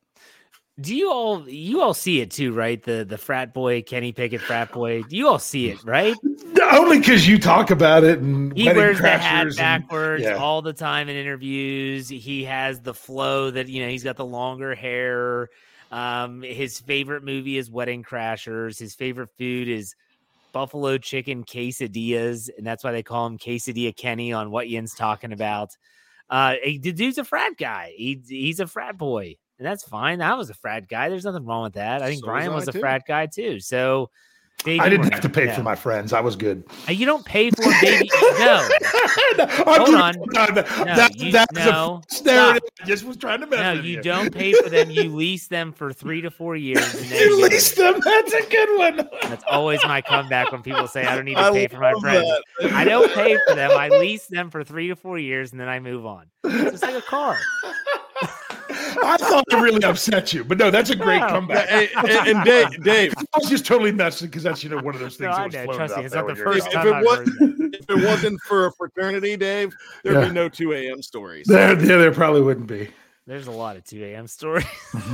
[0.79, 2.81] Do you all you all see it too, right?
[2.81, 5.01] The the frat boy, Kenny Pickett frat boy.
[5.03, 6.15] Do you all see it, right?
[6.71, 10.41] Only because you talk about it and he wears the hat backwards and, yeah.
[10.41, 12.07] all the time in interviews.
[12.07, 15.49] He has the flow that you know, he's got the longer hair
[15.91, 18.80] um, his favorite movie is Wedding Crashers.
[18.80, 19.95] His favorite food is
[20.52, 25.32] buffalo chicken quesadillas, and that's why they call him Quesadilla Kenny on what Yin's talking
[25.32, 25.69] about.
[26.30, 27.93] Uh, he, the dude's a frat guy.
[27.95, 30.21] He, he's a frat boy, and that's fine.
[30.21, 31.10] I was a frat guy.
[31.10, 32.02] There's nothing wrong with that.
[32.02, 33.60] I think so Bryan was, was a frat guy too.
[33.60, 34.10] So
[34.65, 36.13] I didn't have to pay for my friends.
[36.13, 36.63] I was good.
[36.89, 38.09] Uh, you don't pay for baby.
[38.21, 38.67] no.
[39.37, 40.15] no Hold on.
[40.33, 42.01] No, that, you, that's no.
[42.25, 44.89] I just was trying to No, you, you, don't pay for them.
[44.89, 46.93] You lease them for three to four years.
[46.95, 47.99] And then you lease them.
[48.03, 49.09] That's a good one.
[49.23, 52.27] That's always my comeback when people say I don't need to pay for my friends.
[52.59, 52.73] That.
[52.73, 53.71] I don't pay for them.
[53.71, 56.25] I lease them for three to four years and then I move on.
[56.43, 57.37] It's like a car.
[59.04, 61.67] I thought it really upset you, but no, that's a great comeback.
[61.71, 64.95] and, and, and, Dave, Dave, I was just totally messing because that's you know one
[64.95, 65.36] of those things.
[65.38, 66.88] No, that was trust me, it's not the first if, time.
[66.88, 67.30] If it, was,
[67.73, 70.28] if it wasn't for a fraternity, Dave, there'd yeah.
[70.28, 71.02] be no two a.m.
[71.02, 71.47] stories.
[71.47, 72.89] There, yeah, there probably wouldn't be.
[73.26, 74.28] There's a lot of two a.m.
[74.28, 74.65] stories.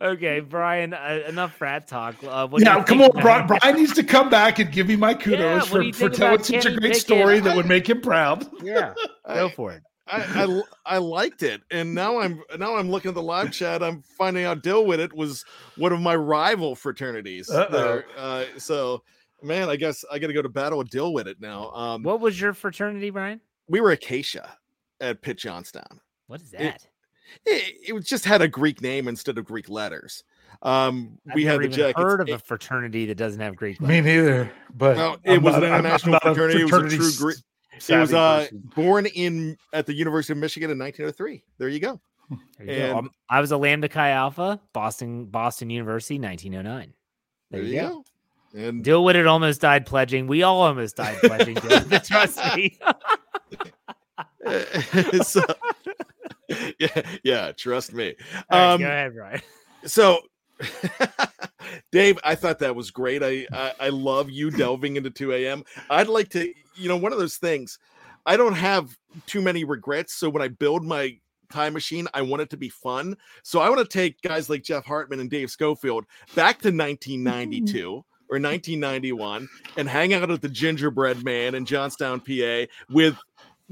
[0.00, 2.16] Okay, Bryan, uh, enough frat talk.
[2.22, 5.38] Uh, yeah, come on, Bryan, Bryan, needs to come back and give me my kudos
[5.40, 7.00] yeah, for, for telling such a great Pickett?
[7.00, 8.46] story that would make him proud.
[8.62, 8.94] Yeah,
[9.26, 9.82] go for it.
[10.06, 10.44] I,
[10.86, 13.82] I, I liked it, and now I'm now I'm looking at the live chat.
[13.82, 15.44] I'm finding out Dill with it was
[15.76, 17.48] one of my rival fraternities.
[17.50, 19.02] Uh, so
[19.42, 21.70] man, I guess I got to go to battle with Dill with it now.
[21.72, 23.40] Um, What was your fraternity, Bryan?
[23.68, 24.58] we were Acacia
[25.00, 26.00] at Pitt Johnstown.
[26.26, 26.86] What is that?
[27.46, 30.22] It, it was- just had a Greek name instead of Greek letters.
[30.62, 32.00] Um, I've we had the even jackets.
[32.02, 33.80] heard of a fraternity that doesn't have Greek.
[33.80, 34.04] Me letters.
[34.04, 34.52] neither.
[34.74, 36.60] But No, it I'm was not- an I'm- I'm international not a fraternity.
[36.60, 37.42] It was a true s-
[37.78, 41.42] Greek- it was uh, born in at the University of Michigan in 1903.
[41.58, 42.00] There you go.
[42.58, 42.84] There you go.
[42.88, 46.92] and- Um, I was a Lambda Chi Alpha, Boston Boston University, 1909.
[47.50, 48.04] There, you go.
[48.56, 50.26] And Dillwood had almost died pledging.
[50.26, 51.56] We all almost died pledging.
[52.04, 52.78] Trust me.
[55.22, 55.42] so,
[56.78, 58.14] yeah, yeah, trust me.
[58.50, 59.40] Right, Um, go ahead, Bryan.
[59.86, 60.20] so
[61.92, 63.22] Dave, I thought that was great.
[63.22, 65.64] I, I I love you delving into 2 a.m.
[65.90, 67.78] I'd like to, you know, one of those things.
[68.26, 68.96] I don't have
[69.26, 70.14] too many regrets.
[70.14, 71.18] So when I build my
[71.52, 73.16] time machine, I want it to be fun.
[73.42, 78.04] So I want to take guys like Jeff Hartman and Dave Schofield back to 1992
[78.30, 83.16] or 1991 and hang out at the Gingerbread Man in Johnstown, PA, with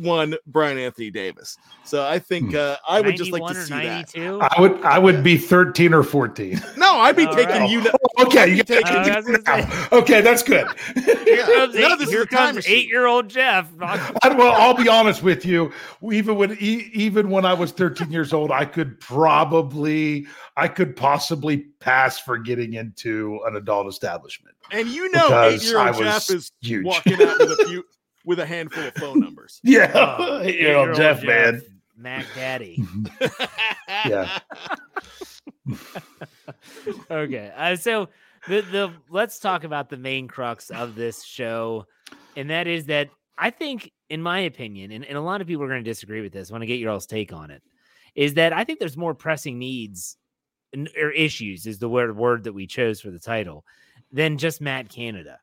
[0.02, 1.56] one Bryan Anthony Davis.
[1.84, 4.16] So I think uh, I would just like to 91 or see that.
[4.16, 4.40] 92?
[4.40, 6.60] I would I would be 13 or 14.
[6.76, 7.70] No, I'd be All taking right.
[7.70, 7.82] you.
[8.20, 10.66] Okay, you take take I was gonna Okay, that's good.
[10.96, 11.02] Yeah.
[11.24, 12.76] Here comes, No, eight, this is here a time comes machine.
[12.78, 13.68] eight-year-old Jeff.
[13.80, 15.72] I, well, I'll be honest with you.
[16.10, 21.58] Even when even when I was 13 years old, I could probably I could possibly
[21.80, 24.54] pass for getting into an adult establishment.
[24.70, 26.84] And you know, eight-year-old Jeff is huge.
[26.86, 27.84] walking out with a few
[28.24, 29.60] with a handful of phone numbers.
[29.64, 31.62] Yeah, Oh, you know, eight-year-old Jeff, man.
[31.96, 32.82] Mac Daddy.
[34.08, 34.38] Yeah.
[37.10, 37.52] okay.
[37.56, 38.08] Uh, so
[38.48, 41.86] the the let's talk about the main crux of this show,
[42.36, 45.64] and that is that I think, in my opinion, and, and a lot of people
[45.64, 46.50] are going to disagree with this.
[46.50, 47.62] I want to get your all's take on it.
[48.14, 50.16] Is that I think there's more pressing needs
[50.98, 53.64] or issues is the word word that we chose for the title
[54.10, 55.38] than just Matt Canada.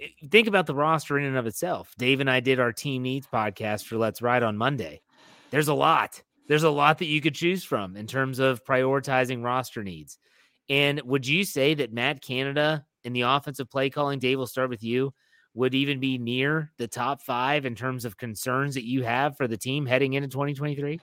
[0.00, 1.94] I- Think about the roster in and of itself.
[1.98, 5.00] Dave and I did our team needs podcast for Let's Ride on Monday.
[5.50, 6.22] There's a lot.
[6.46, 10.18] There's a lot that you could choose from in terms of prioritizing roster needs.
[10.68, 14.70] And would you say that Matt Canada in the offensive play calling, Dave, will start
[14.70, 15.12] with you,
[15.54, 19.48] would even be near the top five in terms of concerns that you have for
[19.48, 21.00] the team heading into 2023?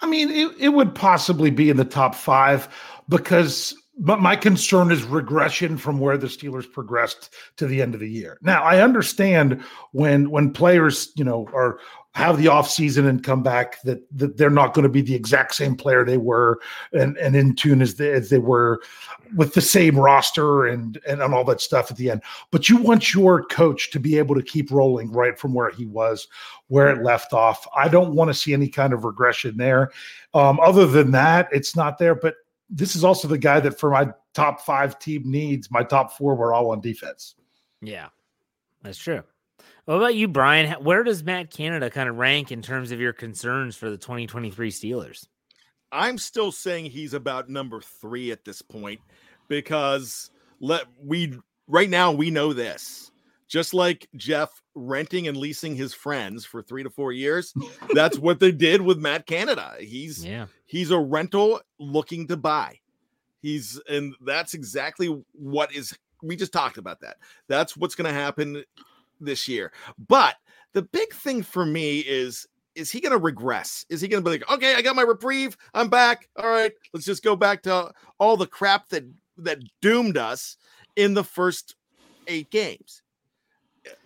[0.00, 2.68] I mean, it, it would possibly be in the top five
[3.08, 8.00] because but my concern is regression from where the Steelers progressed to the end of
[8.00, 8.38] the year.
[8.42, 11.78] Now, I understand when when players, you know, are
[12.14, 15.52] have the offseason and come back that, that they're not going to be the exact
[15.52, 16.60] same player they were
[16.92, 18.80] and, and in tune as they, as they were
[19.34, 22.22] with the same roster and, and and all that stuff at the end.
[22.52, 25.86] But you want your coach to be able to keep rolling right from where he
[25.86, 26.28] was,
[26.68, 27.66] where it left off.
[27.76, 29.90] I don't want to see any kind of regression there.
[30.34, 32.14] Um, other than that, it's not there.
[32.14, 32.34] But
[32.74, 36.34] this is also the guy that for my top five team needs, my top four
[36.34, 37.36] were all on defense.
[37.80, 38.08] Yeah,
[38.82, 39.22] that's true.
[39.84, 40.82] What about you, Bryan?
[40.82, 44.70] Where does Matt Canada kind of rank in terms of your concerns for the 2023
[44.70, 45.26] Steelers?
[45.92, 49.00] I'm still saying he's about number three at this point
[49.46, 53.12] because let we right now we know this.
[53.48, 57.52] Just like Jeff renting and leasing his friends for three to four years,
[57.94, 59.74] that's what they did with Matt Canada.
[59.78, 60.46] He's Yeah.
[60.66, 62.80] he's a rental looking to buy.
[63.42, 67.18] He's and that's exactly what is we just talked about that.
[67.48, 68.64] That's what's going to happen
[69.20, 69.72] this year.
[70.08, 70.36] But
[70.72, 73.86] the big thing for me is is he going to regress?
[73.88, 75.56] Is he going to be like, "Okay, I got my reprieve.
[75.74, 76.28] I'm back.
[76.36, 79.04] All right, let's just go back to all the crap that
[79.36, 80.56] that doomed us
[80.96, 81.76] in the first
[82.26, 83.02] 8 games."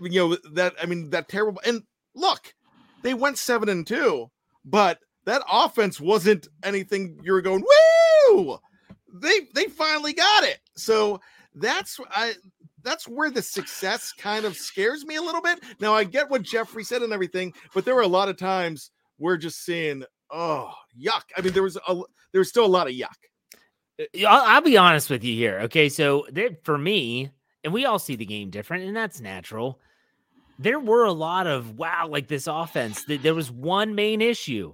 [0.01, 1.83] You know, that I mean that terrible and
[2.15, 2.55] look,
[3.03, 4.31] they went 7 and 2,
[4.65, 7.63] but that offense wasn't anything you were going,
[8.31, 8.59] "Woo!"
[9.13, 10.59] They they finally got it.
[10.75, 11.21] So
[11.55, 12.35] that's I
[12.83, 15.61] that's where the success kind of scares me a little bit.
[15.81, 18.91] Now I get what Jeffrey said and everything, but there were a lot of times
[19.19, 21.25] we're just seeing, oh yuck.
[21.37, 21.95] I mean, there was a
[22.33, 23.09] there was still a lot of yuck.
[24.01, 25.61] Uh, yeah, I'll, I'll be honest with you here.
[25.65, 27.31] Okay, so there, for me,
[27.69, 29.79] and we all see the game different, and that's natural.
[30.59, 33.05] There were a lot of wow, like this offense.
[33.05, 34.73] th- There was one main issue,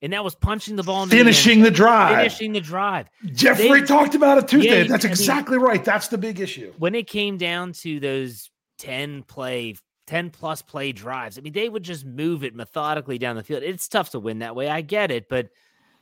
[0.00, 2.16] and that was punching the ball, the Finishing zone, the drive.
[2.16, 3.08] finishing the drive.
[3.34, 4.78] Jeffrey They- talked about it Tuesday.
[4.82, 5.84] Yeah, That's I mean- exactly right.
[5.84, 6.72] That's the big issue.
[6.78, 9.76] When it came down to those ten play,
[10.06, 13.62] ten plus play drives, I mean, they would just move it methodically down the field.
[13.62, 14.68] It's tough to win that way.
[14.68, 15.50] I get it, but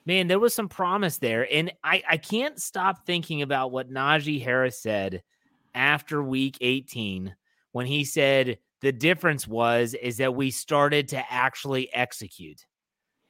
[0.06, 1.46] man, there was some promise there.
[1.52, 5.22] And I, I can't stop thinking about what Najee Harris said
[5.78, 7.34] after week 18
[7.72, 12.66] when he said the difference was is that we started to actually execute.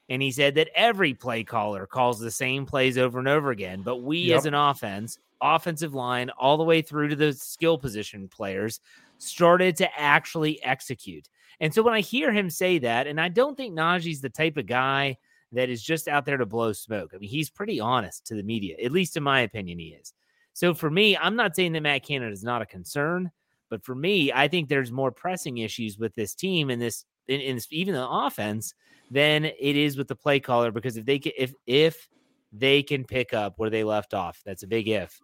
[0.09, 3.83] And he said that every play caller calls the same plays over and over again,
[3.83, 8.27] but we as an offense, offensive line, all the way through to the skill position
[8.27, 8.81] players,
[9.19, 11.29] started to actually execute.
[11.61, 14.57] And so when I hear him say that, and I don't think Najee's the type
[14.57, 15.19] of guy
[15.53, 17.13] that is just out there to blow smoke.
[17.15, 20.15] I mean, he's pretty honest to the media, at least in my opinion, he is.
[20.59, 23.31] So for me, I'm not saying that Matt Canada is not a concern,
[23.71, 27.41] but for me, I think there's more pressing issues with this team and this, in,
[27.41, 28.75] in even the offense,
[29.09, 30.73] than it is with the play caller.
[30.73, 32.09] Because if they can, if if
[32.53, 35.21] they can pick up where they left off, that's a big if.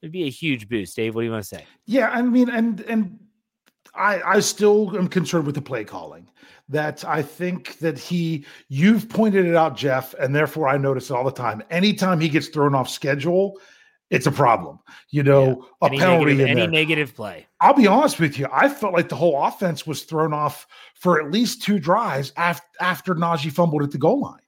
[0.00, 0.96] It'd be a huge boost.
[0.96, 1.66] Dave, what do you want to say?
[1.84, 3.18] Yeah, I mean, and and
[3.94, 6.30] I, I still am concerned with the play calling.
[6.70, 11.14] That I think that he, you've pointed it out, Jeff, and therefore I notice it
[11.14, 11.62] all the time.
[11.68, 13.58] Anytime he gets thrown off schedule,
[14.10, 14.78] it's a problem.
[15.10, 15.88] You know, yeah.
[15.88, 16.24] a penalty.
[16.34, 16.70] Negative, any there.
[16.70, 17.46] negative play.
[17.60, 18.46] I'll be honest with you.
[18.52, 22.66] I felt like the whole offense was thrown off for at least two drives after
[22.80, 24.40] after Najee fumbled at the goal line.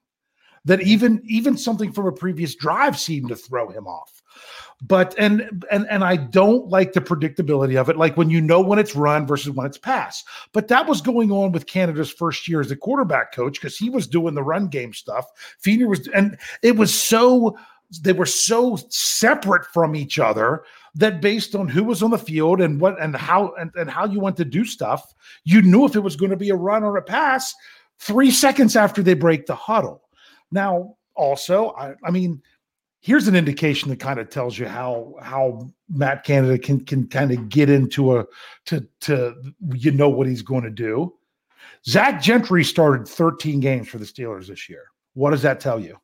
[0.65, 4.21] That even even something from a previous drive seemed to throw him off
[4.83, 8.61] but and and and I don't like the predictability of it, like when you know
[8.61, 10.25] when it's run versus when it's pass.
[10.53, 13.91] But that was going on with Canada's first year as a quarterback coach because he
[13.91, 15.27] was doing the run game stuff.
[15.63, 17.59] Fichtner was, and it was so
[18.03, 20.65] they were so separate from each other
[20.95, 24.07] that based on who was on the field and what and how and, and how
[24.07, 25.15] you went to do stuff,
[25.45, 27.55] you knew if it was going to be a run or a pass
[27.99, 30.03] three seconds after they break the huddle.
[30.51, 32.43] Now, also, I, I mean,
[33.01, 37.31] here's an indication that kind of tells you how how Matt Canada can can kind
[37.31, 38.27] of get into a
[38.67, 39.35] to to
[39.75, 41.15] you know what he's going to do.
[41.87, 44.85] Zach Gentry started 13 games for the Steelers this year.
[45.15, 45.99] What does that tell you?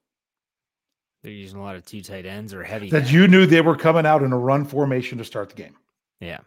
[1.26, 2.88] They're using a lot of two tight ends or heavy.
[2.88, 5.74] That you knew they were coming out in a run formation to start the game.
[6.20, 6.38] Yeah.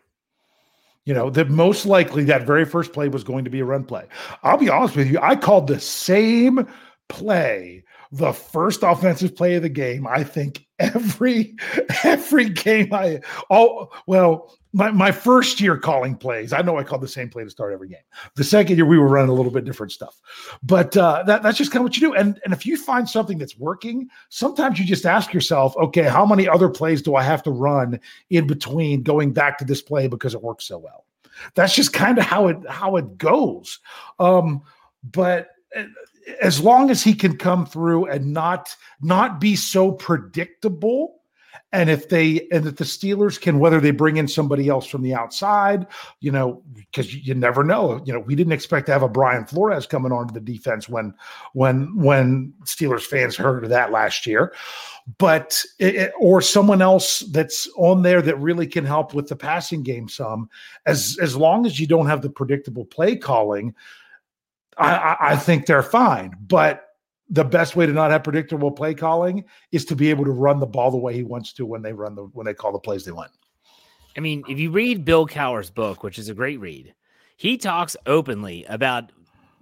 [1.04, 3.84] You know, that most likely that very first play was going to be a run
[3.84, 4.06] play.
[4.42, 6.66] I'll be honest with you, I called the same
[7.10, 10.08] play the first offensive play of the game.
[10.08, 11.58] I think every
[12.06, 13.20] every game I
[13.50, 17.44] oh well my, my first year calling plays, I know I called the same play
[17.44, 17.98] to start every game.
[18.36, 20.20] The second year we were running a little bit different stuff,
[20.62, 22.14] but uh, that, that's just kind of what you do.
[22.14, 26.26] And and if you find something that's working, sometimes you just ask yourself, okay, how
[26.26, 28.00] many other plays do I have to run
[28.30, 31.06] in between going back to this play because it works so well?
[31.56, 33.80] That's just kind of how it how it goes.
[34.20, 34.62] Um,
[35.04, 35.84] but uh,
[36.42, 41.19] as long as he can come through and not not be so predictable
[41.72, 45.04] and if they and that the Steelers can whether they bring in somebody else from
[45.04, 45.86] the outside,
[46.20, 48.02] you know, because you, you, never know.
[48.06, 51.14] You know, we didn't expect to have a Brian Flores coming onto the defense when
[51.54, 54.54] when when Steelers fans heard of that last year,
[55.20, 59.84] but it, or someone else that's on there that really can help with the passing
[59.84, 60.50] game some.
[60.88, 63.76] As as long as you don't have the predictable play calling,
[64.78, 66.36] I, I, I think they're fine.
[66.42, 66.89] But
[67.30, 70.60] the best way to not have predictable play calling is to be able to run
[70.60, 72.80] the ball the way he wants to when they run the when they call the
[72.80, 73.32] plays they want.
[74.18, 76.94] I mean, if you read Bill Cowher's book, which is a great read,
[77.38, 79.12] he talks openly about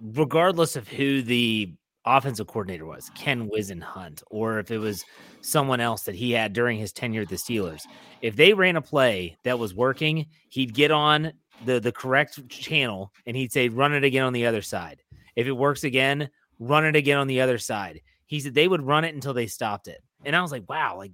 [0.00, 1.72] regardless of who the
[2.04, 5.04] offensive coordinator was, Ken Whisenhunt, or if it was
[5.42, 7.82] someone else that he had during his tenure at the Steelers,
[8.22, 11.32] if they ran a play that was working, he'd get on
[11.66, 15.02] the the correct channel and he'd say, run it again on the other side.
[15.36, 18.00] If it works again, run it again on the other side.
[18.26, 20.02] He said they would run it until they stopped it.
[20.24, 21.12] And I was like, wow, like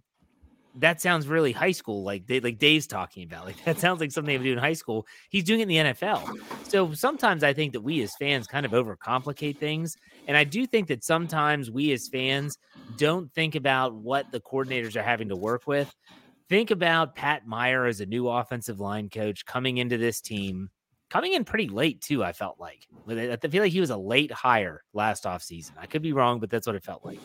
[0.76, 3.44] that sounds really high school, like they like Dave's talking about.
[3.44, 5.06] Like that sounds like something they would do in high school.
[5.30, 6.38] He's doing it in the NFL.
[6.68, 9.96] So sometimes I think that we as fans kind of overcomplicate things.
[10.26, 12.58] And I do think that sometimes we as fans
[12.96, 15.94] don't think about what the coordinators are having to work with.
[16.48, 20.70] Think about Pat Meyer as a new offensive line coach coming into this team
[21.10, 22.24] coming in pretty late too.
[22.24, 25.72] I felt like I feel like he was a late hire last offseason.
[25.78, 27.20] I could be wrong, but that's what it felt like.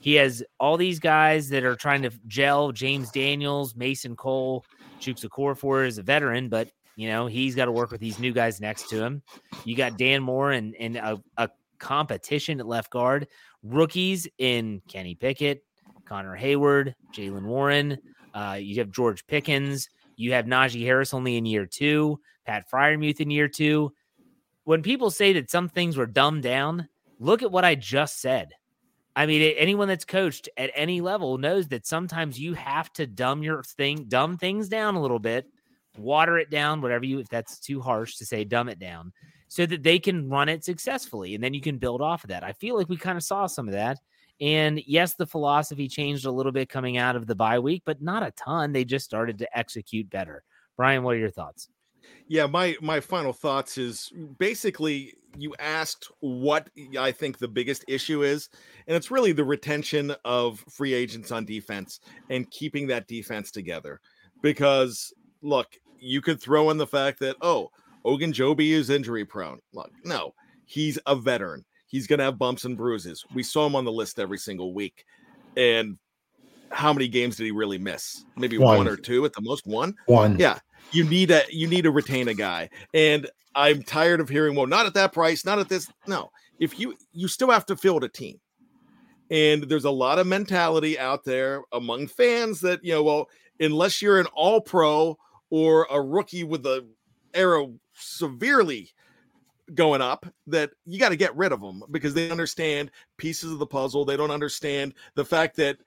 [0.00, 2.72] He has all these guys that are trying to gel.
[2.72, 4.64] James Daniels, Mason Cole,
[5.00, 8.32] Chuks Okorafor is a veteran, but you know he's got to work with these new
[8.32, 9.22] guys next to him.
[9.64, 11.48] You got Dan Moore and and a, a
[11.78, 13.28] competition at left guard,
[13.62, 15.64] rookies in Kenny Pickett,
[16.04, 17.98] Connor Heyward, Jaylen Warren.
[18.34, 19.88] Uh, you have George Pickens.
[20.16, 22.20] You have Najee Harris only in year two.
[22.46, 23.92] Pat Freiermuth in year two.
[24.64, 26.88] When people say that some things were dumbed down,
[27.18, 28.52] look at what I just said.
[29.16, 33.42] I mean, anyone that's coached at any level knows that sometimes you have to dumb
[33.42, 35.46] your thing, dumb things down a little bit,
[35.96, 39.12] water it down, whatever you, if that's too harsh to say, dumb it down,
[39.46, 41.34] so that they can run it successfully.
[41.34, 42.42] And then you can build off of that.
[42.42, 43.98] I feel like we kind of saw some of that.
[44.44, 48.02] And yes, the philosophy changed a little bit coming out of the bye week, but
[48.02, 48.72] not a ton.
[48.72, 50.44] They just started to execute better.
[50.76, 51.68] Bryan, what are your thoughts?
[52.28, 56.68] yeah my my final thoughts is basically you asked what
[56.98, 58.50] i think the biggest issue is
[58.86, 64.02] and it's really the retention of free agents on defense and keeping that defense together
[64.42, 67.70] because look you could throw in the fact that oh
[68.04, 69.60] Ogunjobi is injury prone.
[69.72, 70.34] Look, no,
[70.66, 71.64] he's a veteran.
[71.94, 73.24] He's going to have bumps and bruises.
[73.32, 75.04] We saw him on the list every single week.
[75.56, 75.96] And
[76.70, 78.24] how many games did he really miss?
[78.36, 79.64] Maybe one, one or two at the most.
[79.64, 79.94] One.
[80.06, 80.36] One.
[80.36, 80.58] Yeah.
[80.90, 82.68] You need a you need to retain a guy.
[82.94, 85.88] And I'm tired of hearing, well, not at that price, not at this.
[86.08, 88.40] No, if you you still have to field a team.
[89.30, 93.28] And there's a lot of mentality out there among fans that, you know, well,
[93.60, 95.16] unless you're an all pro
[95.48, 96.84] or a rookie with a
[97.34, 98.90] arrow severely
[99.74, 103.58] going up that you got to get rid of them because they understand pieces of
[103.58, 104.04] the puzzle.
[104.04, 105.78] They don't understand the fact that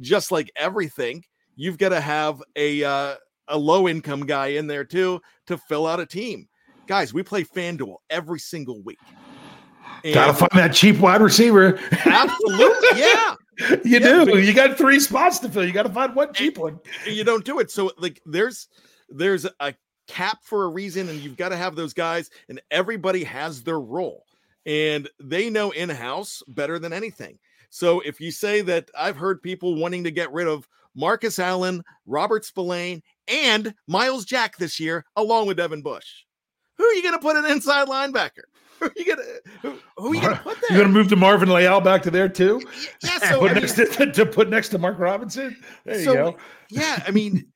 [0.00, 1.24] just like everything,
[1.54, 3.14] you've got to have a uh,
[3.48, 6.48] a low income guy in there too to fill out a team.
[6.86, 8.98] Guys, we play FanDuel every single week.
[10.04, 11.78] And Gotta find that cheap wide receiver.
[12.04, 13.34] Absolutely, yeah.
[13.84, 14.38] you yeah, do.
[14.38, 15.64] You got three spots to fill.
[15.64, 16.78] You got to find one cheap one.
[17.06, 17.70] You don't do it.
[17.70, 18.68] So like, there's
[19.08, 19.74] there's a
[20.06, 23.80] cap for a reason, and you've got to have those guys, and everybody has their
[23.80, 24.24] role,
[24.64, 27.38] and they know in house better than anything.
[27.70, 31.82] So if you say that I've heard people wanting to get rid of Marcus Allen,
[32.06, 36.24] Robert Spillane, and Myles Jack this year, along with Devin Bush,
[36.78, 38.44] who are you going to put an inside linebacker?
[38.80, 39.22] Who are you gonna
[39.62, 40.76] who, who are you gonna put there?
[40.76, 42.60] You're gonna move to Marvin Leal back to there too?
[43.02, 45.56] Yeah, so put next mean, to, to, put next to Mark Robinson.
[45.86, 46.36] There so, you go.
[46.68, 47.46] Yeah, I mean,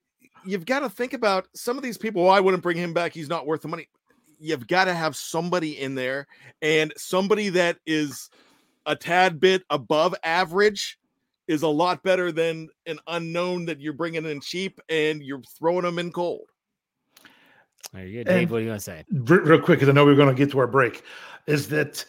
[0.44, 2.24] you've got to think about some of these people.
[2.24, 3.12] Well, I wouldn't bring him back.
[3.12, 3.88] He's not worth the money.
[4.38, 6.26] You've got to have somebody in there
[6.62, 8.30] and somebody that is
[8.86, 10.98] a tad bit above average
[11.46, 15.82] is a lot better than an unknown that you're bringing in cheap and you're throwing
[15.82, 16.48] them in cold.
[17.92, 18.42] There you go, Dave.
[18.42, 19.04] And what are you going to say?
[19.10, 21.02] Real quick, because I know we're going to get to our break,
[21.46, 22.04] is that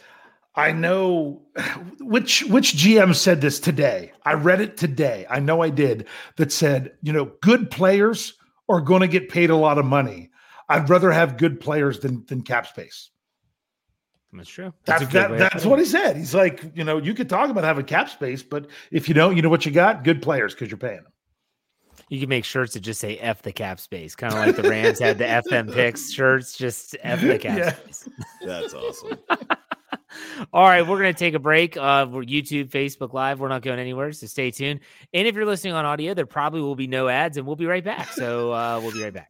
[0.55, 1.41] I know
[1.99, 4.11] which which GM said this today.
[4.25, 5.25] I read it today.
[5.29, 6.07] I know I did.
[6.35, 8.33] That said, you know, good players
[8.67, 10.29] are going to get paid a lot of money.
[10.67, 13.09] I'd rather have good players than than cap space.
[14.33, 14.73] That's true.
[14.85, 16.15] That's that's, that, that's what he said.
[16.15, 19.35] He's like, you know, you could talk about having cap space, but if you don't,
[19.35, 20.03] you know what you got?
[20.03, 21.11] Good players because you're paying them.
[22.09, 24.69] You can make shirts that just say F the cap space, kind of like the
[24.69, 27.73] Rams had the FM picks shirts, just F the cap yeah.
[27.73, 28.09] space.
[28.45, 29.17] That's awesome.
[30.53, 31.77] All right, we're going to take a break.
[31.77, 33.39] Uh, we're YouTube, Facebook Live.
[33.39, 34.81] We're not going anywhere, so stay tuned.
[35.13, 37.65] And if you're listening on audio, there probably will be no ads, and we'll be
[37.65, 38.11] right back.
[38.13, 39.29] So uh, we'll be right back.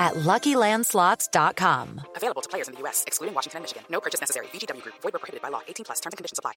[0.00, 2.00] at LuckyLandSlots.com.
[2.16, 3.84] Available to players in the U.S., excluding Washington and Michigan.
[3.90, 4.46] No purchase necessary.
[4.46, 4.96] VGW Group.
[5.02, 5.60] Void were prohibited by law.
[5.68, 6.00] 18 plus.
[6.00, 6.52] Terms and conditions apply.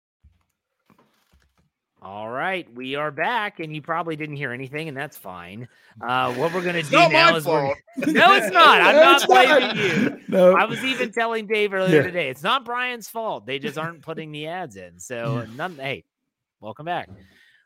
[2.01, 5.69] All right, we are back, and you probably didn't hear anything, and that's fine.
[6.01, 7.63] Uh, what we're going to do now is we're...
[7.97, 8.81] no, it's not.
[8.81, 10.19] I'm not blaming you.
[10.27, 10.53] No.
[10.53, 12.01] I was even telling Dave earlier yeah.
[12.01, 12.29] today.
[12.29, 13.45] It's not Bryan's fault.
[13.45, 14.99] They just aren't putting the ads in.
[14.99, 15.75] So, none.
[15.77, 16.03] Hey,
[16.59, 17.09] welcome back.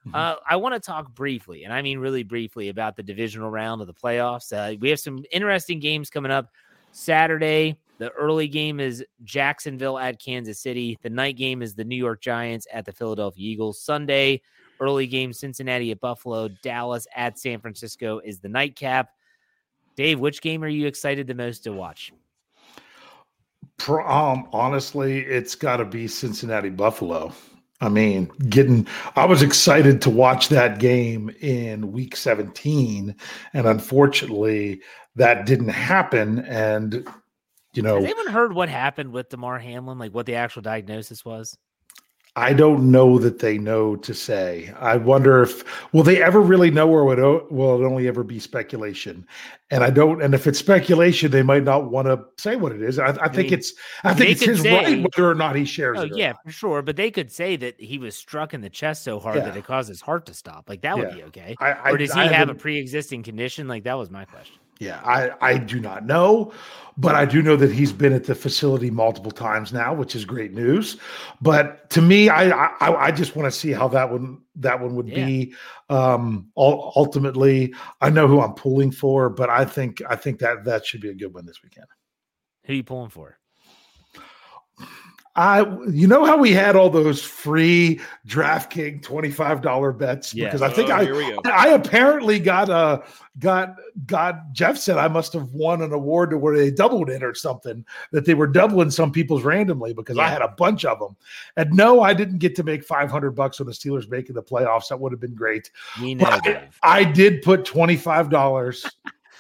[0.08, 0.16] Mm-hmm.
[0.16, 3.82] Uh, I want to talk briefly, and I mean really briefly, about the divisional round
[3.82, 4.54] of the playoffs.
[4.54, 6.50] Uh, we have some interesting games coming up
[6.92, 7.78] Saturday.
[7.98, 10.98] The early game is Jacksonville at Kansas City.
[11.02, 13.82] The night game is the New York Giants at the Philadelphia Eagles.
[13.82, 14.42] Sunday,
[14.80, 16.48] early game Cincinnati at Buffalo.
[16.48, 19.10] Dallas at San Francisco is the nightcap.
[19.96, 22.14] Dave, which game are you excited the most to watch?
[23.88, 27.34] Um, honestly, it's got to be Cincinnati Buffalo.
[27.80, 33.16] I mean, getting I was excited to watch that game in week 17
[33.54, 34.82] and unfortunately
[35.16, 37.08] that didn't happen and
[37.74, 41.24] you know Has anyone heard what happened with Damar Hamlin like what the actual diagnosis
[41.24, 41.56] was?
[42.38, 44.72] I don't know that they know to say.
[44.80, 47.18] I wonder if will they ever really know, or would
[47.50, 49.26] will it only ever be speculation?
[49.72, 50.22] And I don't.
[50.22, 53.00] And if it's speculation, they might not want to say what it is.
[53.00, 53.74] I, I, I think mean, it's.
[54.04, 55.98] I think it's his say, right whether or not he shares.
[55.98, 56.84] Oh it yeah, for sure.
[56.84, 59.46] But they could say that he was struck in the chest so hard yeah.
[59.46, 60.70] that it caused his heart to stop.
[60.70, 61.16] Like that would yeah.
[61.16, 61.56] be okay.
[61.60, 63.68] I, or does he have a pre-existing condition?
[63.68, 64.60] Like that was my question.
[64.80, 66.54] Yeah, I, I do not know,
[66.98, 70.24] but I do know that he's been at the facility multiple times now, which is
[70.24, 70.98] great news.
[71.42, 74.96] But to me, I I, I just want to see how that one that one
[74.96, 75.26] would Yeah.
[75.26, 75.54] be.
[75.90, 80.64] Um, ul- ultimately, I know who I'm pulling for, but I think I think that
[80.66, 81.88] that should be a good one this weekend.
[82.66, 83.40] Who you pulling for?
[85.38, 85.60] I,
[85.92, 90.46] you know how we had all those free DraftKings twenty five dollar bets Yeah.
[90.46, 91.42] because I think Oh, I here we go.
[91.46, 93.04] I apparently got a
[93.40, 93.76] got
[94.08, 97.36] got Jeff said I must have won an award to where they doubled it or
[97.36, 101.16] something that they were doubling some people's randomly because I had a bunch of them.
[101.56, 104.42] And no, I didn't get to make five hundred bucks on the Steelers making the
[104.44, 104.88] playoffs.
[104.90, 105.70] That would have been great.
[106.02, 108.84] We know, I, I did put twenty five dollars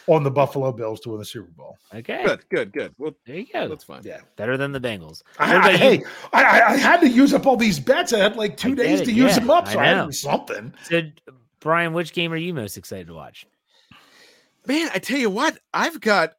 [0.07, 1.77] on the Buffalo Bills to win the Super Bowl.
[1.93, 2.95] Okay, Good, good, good.
[2.97, 3.67] Well, there you go.
[3.67, 4.01] that's fine.
[4.03, 4.21] Yeah.
[4.37, 5.21] Better than the Bengals.
[5.39, 6.03] I, I- hey,
[6.33, 8.13] I, I- I had to use up all these bets.
[8.13, 10.05] I had like two days it, to use them up, I so I, had to
[10.07, 10.73] do something.
[10.83, 11.01] So,
[11.59, 13.45] Bryan, which game are you most excited to watch?
[14.65, 16.33] Man, I tell you what, I've got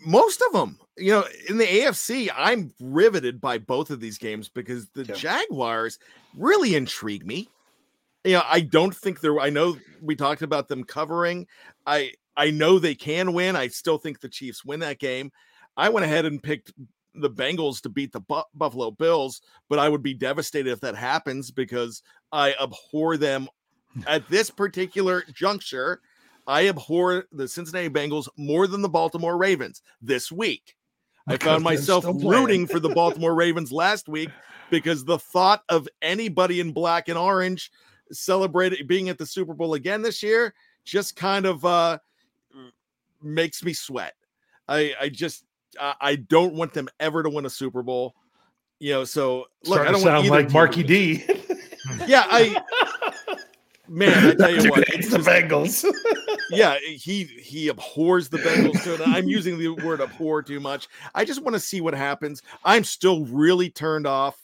[0.00, 0.78] most of them.
[0.96, 5.14] You know, in the AFC, I'm riveted by both of these games because the Yeah.
[5.14, 5.98] Jaguars
[6.36, 7.48] really intrigue me.
[8.24, 11.46] You know, I don't think they're I know we talked about them covering.
[11.88, 13.56] I I know they can win.
[13.56, 15.32] I still think the Chiefs win that game.
[15.76, 16.72] I went ahead and picked
[17.14, 20.94] the Bengals to beat the Bu- Buffalo Bills, but I would be devastated if that
[20.94, 23.48] happens because I abhor them
[24.06, 26.00] at this particular juncture.
[26.46, 30.76] I abhor the Cincinnati Bengals more than the Baltimore Ravens this week.
[31.26, 34.30] I found myself rooting for the Baltimore Ravens last week
[34.70, 37.70] because the thought of anybody in black and orange
[38.10, 40.54] celebrating being at the Super Bowl again this year
[40.88, 41.98] just kind of uh
[43.22, 44.14] makes me sweat.
[44.68, 45.44] I I just
[45.78, 48.14] I, I don't want them ever to win a Super Bowl.
[48.80, 50.82] You know, so look, Starting I don't sound want like Marky.
[50.82, 51.24] D.
[52.06, 52.56] Yeah, I
[53.88, 55.84] man, I tell you what, It's the Bengals.
[56.50, 59.02] yeah, he he abhors the Bengals too.
[59.04, 60.88] I'm using the word abhor too much.
[61.14, 62.42] I just want to see what happens.
[62.64, 64.38] I'm still really turned off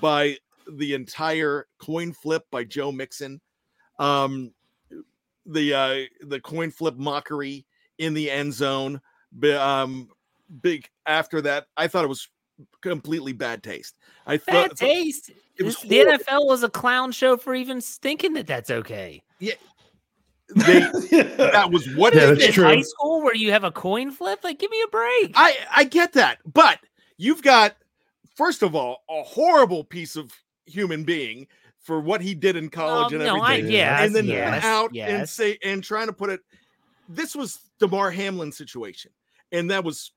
[0.00, 0.36] by
[0.70, 3.40] the entire coin flip by Joe Mixon.
[3.98, 4.52] Um
[5.46, 7.64] the uh the coin flip mockery
[7.98, 9.00] in the end zone.
[9.32, 10.08] Bi- Um
[10.62, 12.28] big after that, I thought it was
[12.80, 13.96] completely bad taste.
[14.26, 15.30] I Bad thought taste.
[15.56, 16.24] it was the horrible.
[16.24, 19.22] NFL was a clown show for even thinking that that's okay.
[19.40, 20.80] they
[21.10, 22.58] that was what Yeah, they that's did.
[22.58, 25.32] In high school, where you have a coin flip, like give me a break.
[25.34, 26.78] I I get that, but
[27.16, 27.76] you've got
[28.36, 30.30] first of all a horrible piece of
[30.66, 31.46] human being
[31.86, 34.64] for what he did in college Um, and no, I everything, yes, and then yes,
[34.64, 36.40] out and say and trying to put it.
[37.08, 39.12] This was Damar Hamlin situation,
[39.52, 40.10] and that was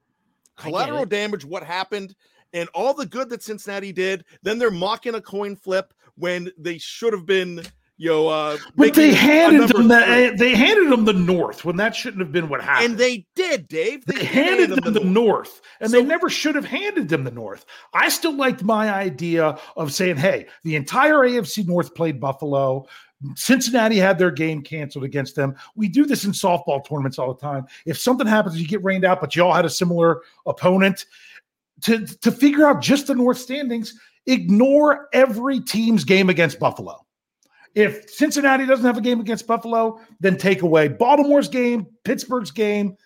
[0.58, 1.46] collateral damage.
[1.46, 2.16] What happened?
[2.54, 4.26] And all the good that Cincinnati did.
[4.42, 7.62] Then they're mocking a coin flip when they should have been,
[8.08, 12.22] uh, But they handed them the, eh, they handed them the North when that shouldn't
[12.22, 12.92] have been what happened.
[12.92, 14.06] and they did, Dave.
[14.06, 15.14] They did handed hand them the North.
[15.14, 17.66] North, and So- they never should have handed them the North.
[17.94, 22.86] I still liked my idea of saying, hey, the entire AFC North played Buffalo.
[23.36, 25.54] Cincinnati had their game canceled against them.
[25.76, 27.66] We do this in softball tournaments all the time.
[27.86, 31.06] If something happens, you get rained out, but you all had a similar opponent.
[31.82, 33.94] To, to figure out just the North standings,
[34.26, 37.06] ignore every team's game against Buffalo.
[37.76, 42.98] If Cincinnati doesn't have a game against Buffalo, then take away Baltimore's game, Pittsburgh's game,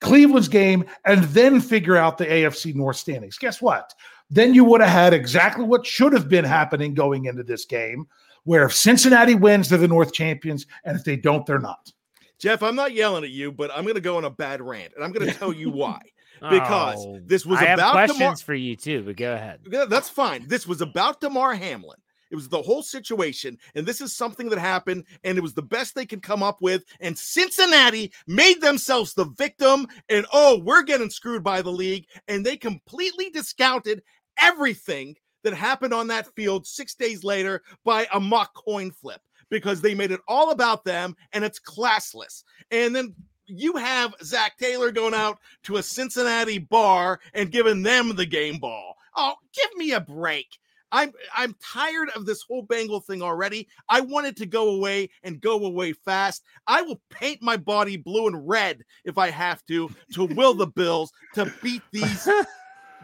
[0.00, 3.38] Cleveland's game, and then figure out the AFC North standings.
[3.38, 3.94] Guess what?
[4.30, 8.06] Then you would have had exactly what should have been happening going into this game,
[8.44, 11.92] where if Cincinnati wins, they're the North champions, and if they don't, they're not.
[12.38, 14.92] Jeff, I'm not yelling at you, but I'm going to go on a bad rant,
[14.94, 16.00] and I'm going to tell you why.
[16.42, 19.32] Oh, because Oh, this was I have about questions Damar- for you too, but go
[19.32, 19.60] ahead.
[19.70, 20.46] Yeah, That's fine.
[20.48, 21.96] This was about Damar Hamlin.
[22.30, 25.62] It was the whole situation, and this is something that happened, and it was the
[25.62, 26.84] best they could come up with.
[27.00, 32.44] And Cincinnati made themselves the victim, and oh, we're getting screwed by the league, and
[32.44, 34.02] they completely discounted
[34.38, 35.14] everything
[35.44, 39.94] that happened on that field six days later by a mock coin flip because they
[39.94, 42.42] made it all about them, and it's classless.
[42.70, 43.14] And then
[43.46, 48.58] you have Zac Taylor going out to a Cincinnati bar and giving them the game
[48.58, 48.96] ball.
[49.14, 50.48] Oh, give me a break.
[50.96, 53.68] I'm I'm tired of this whole Bengal thing already.
[53.90, 56.42] I want it to go away and go away fast.
[56.66, 60.66] I will paint my body blue and red if I have to to will the
[60.66, 62.26] Bills to beat these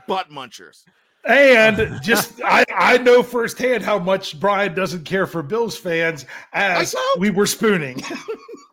[0.08, 0.84] butt munchers.
[1.28, 6.24] And just I, I know firsthand how much Bryan doesn't care for Bills fans
[6.54, 8.02] as we were spooning.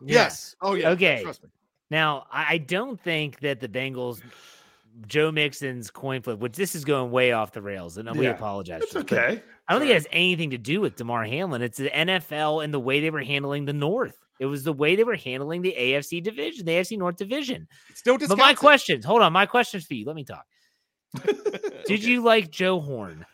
[0.02, 0.56] Yes.
[0.62, 0.88] Oh yeah.
[0.92, 1.22] Okay.
[1.22, 1.50] Trust me.
[1.90, 4.22] Now, I I don't think that the Bengals,
[5.06, 8.32] Joe Mixon's coin flip, which this is going way off the rails, and we Yeah.
[8.32, 8.82] apologize.
[8.82, 9.42] It's okay.
[9.68, 11.62] I don't think it has anything to do with Damar Hamlin.
[11.62, 14.16] It's the NFL and the way they were handling the North.
[14.40, 17.68] It was the way they were handling the AFC division, the AFC North division.
[17.94, 20.06] Still But my questions, hold on, my questions for you.
[20.06, 20.44] Let me talk.
[21.86, 23.26] Did you like Joe Horn?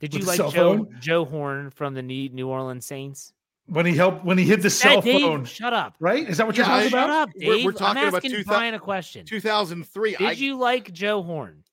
[0.00, 0.96] Did you like Joe phone?
[1.00, 3.32] Joe Horn from the New Orleans Saints?
[3.66, 5.94] When he helped when he hit the cell Hey, Dave, phone, Shut up.
[5.98, 6.28] right?
[6.28, 7.28] Is that what Yeah, you're I- talking Shut about?
[7.28, 7.48] up, Dave.
[7.48, 9.24] We're- we're talking I'm about asking 2000 Bryan a question.
[9.26, 10.10] 2003.
[10.16, 11.64] Did I, you like Joe Horn?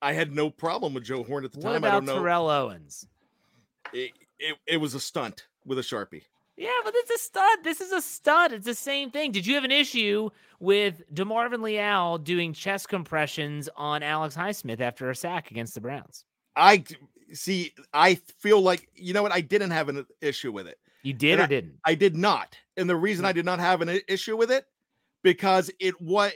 [0.00, 1.74] I had no problem with Joe Horn at the What time.
[1.84, 2.14] I about don't know.
[2.22, 3.06] Terrell Owens?
[3.92, 6.22] It, it, it was a stunt with a sharpie.
[6.56, 7.58] Yeah, but it's a stud.
[7.64, 8.52] This is a stud.
[8.52, 9.32] It's the same thing.
[9.32, 10.30] Did you have an issue
[10.60, 16.24] with DeMarvin Leal doing chest compressions on Alex Highsmith after a sack against the Browns?
[16.56, 16.84] I
[17.32, 17.74] see.
[17.92, 19.32] I feel like you know what.
[19.32, 20.78] I didn't have an issue with it.
[21.02, 21.78] You did And or didn't?
[21.84, 22.56] I did not.
[22.76, 23.28] And the reason hmm.
[23.28, 24.64] I did not have an issue with it
[25.22, 26.32] because it was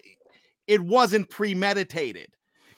[0.66, 2.28] it wasn't premeditated.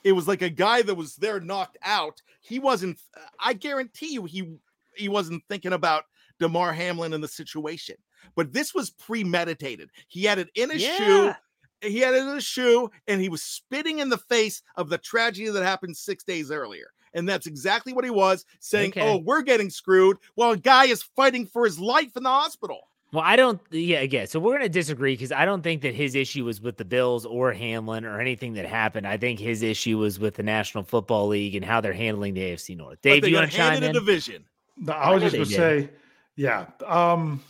[0.03, 2.21] It was like a guy that was there knocked out.
[2.41, 3.01] He wasn't
[3.39, 4.57] I guarantee you he
[4.97, 6.05] he wasn't thinking about
[6.41, 7.97] Damar Hamlin in the situation.
[8.37, 9.91] But this was premeditated.
[10.09, 11.33] He had it in his shoe.
[11.81, 14.97] He had it in his shoe and he was spitting in the face of the
[14.97, 16.87] tragedy that happened 6 days earlier.
[17.15, 19.01] And that's exactly what he was saying, Okay.
[19.09, 22.89] "Oh, we're getting screwed." While a guy is fighting for his life in the hospital.
[23.13, 23.61] Well, I don't.
[23.71, 24.27] Yeah, again.
[24.27, 26.85] So we're going to disagree because I don't think that his issue was with the
[26.85, 29.07] Bills or Hamlin or anything that happened.
[29.07, 32.41] I think his issue was with the National Football League and how they're handling the
[32.41, 32.99] AFC North.
[33.03, 33.97] But Dave, they you got want to chime handed in?
[33.97, 34.45] a division.
[34.79, 35.91] No, I was just gonna say,
[36.35, 36.67] yeah.
[36.85, 37.41] Um,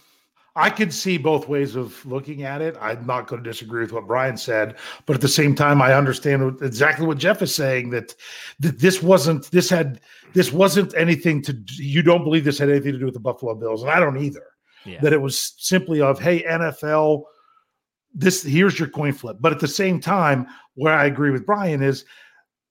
[0.57, 2.77] I could see both ways of looking at it.
[2.81, 5.95] I'm not going to disagree with what Bryan said, but at the same time, I
[5.95, 8.15] understand exactly what Jeff is saying that
[8.61, 10.01] that this wasn't this had
[10.33, 13.55] this wasn't anything to you don't believe this had anything to do with the Buffalo
[13.55, 14.47] Bills, and I don't either.
[14.85, 15.01] Yeah.
[15.01, 17.25] That it was simply of hey NFL,
[18.15, 19.39] this here's your coin flip.
[19.41, 22.05] But at the same time, where I agree with Bryan is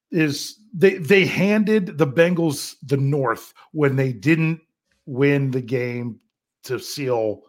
[0.09, 4.61] is they they handed the Bengals the North when they didn't
[5.05, 6.19] win the game
[6.63, 7.43] to seal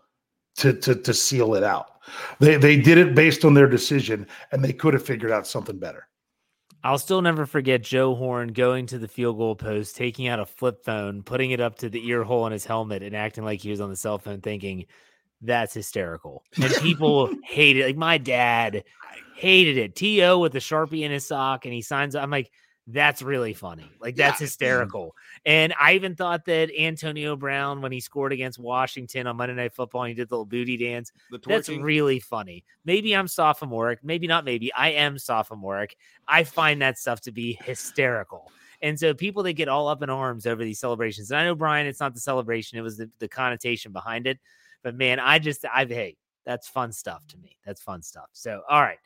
[0.57, 1.91] to to to seal it out.
[2.39, 5.79] They they did it based on their decision, and they could have figured out something
[5.79, 6.09] better.
[6.83, 10.45] I'll still never forget Joe Horn going to the field goal post, taking out a
[10.45, 13.63] flip phone, putting it up to the ear hole in his helmet, and acting like
[13.63, 14.85] he was on the cell phone, thinking
[15.41, 16.45] that's hysterical.
[16.63, 17.87] And people hated it.
[17.87, 18.85] Like my dad
[19.35, 19.97] hated it.
[19.97, 22.15] To with the sharpie in his sock, and he signs.
[22.15, 22.51] I'm like,
[22.87, 23.91] that's really funny.
[24.01, 24.45] Like that's Yeah.
[24.45, 25.17] hysterical.
[25.47, 29.73] And I even thought that Antonio Brown, when he scored against Washington on Monday Night
[29.75, 31.11] Football, he did the little booty dance.
[31.49, 32.65] That's really funny.
[32.85, 34.01] Maybe I'm sophomoric.
[34.03, 34.45] Maybe not.
[34.45, 35.97] Maybe I am sophomoric.
[36.29, 38.51] I find that stuff to be hysterical.
[38.83, 41.55] And so people that get all up in arms over these celebrations, and I know
[41.55, 44.39] Bryan, it's not the celebration; it was the, the connotation behind it.
[44.83, 47.57] But man, I just, I've hey, that's fun stuff to me.
[47.65, 48.29] That's fun stuff.
[48.33, 48.99] So all right,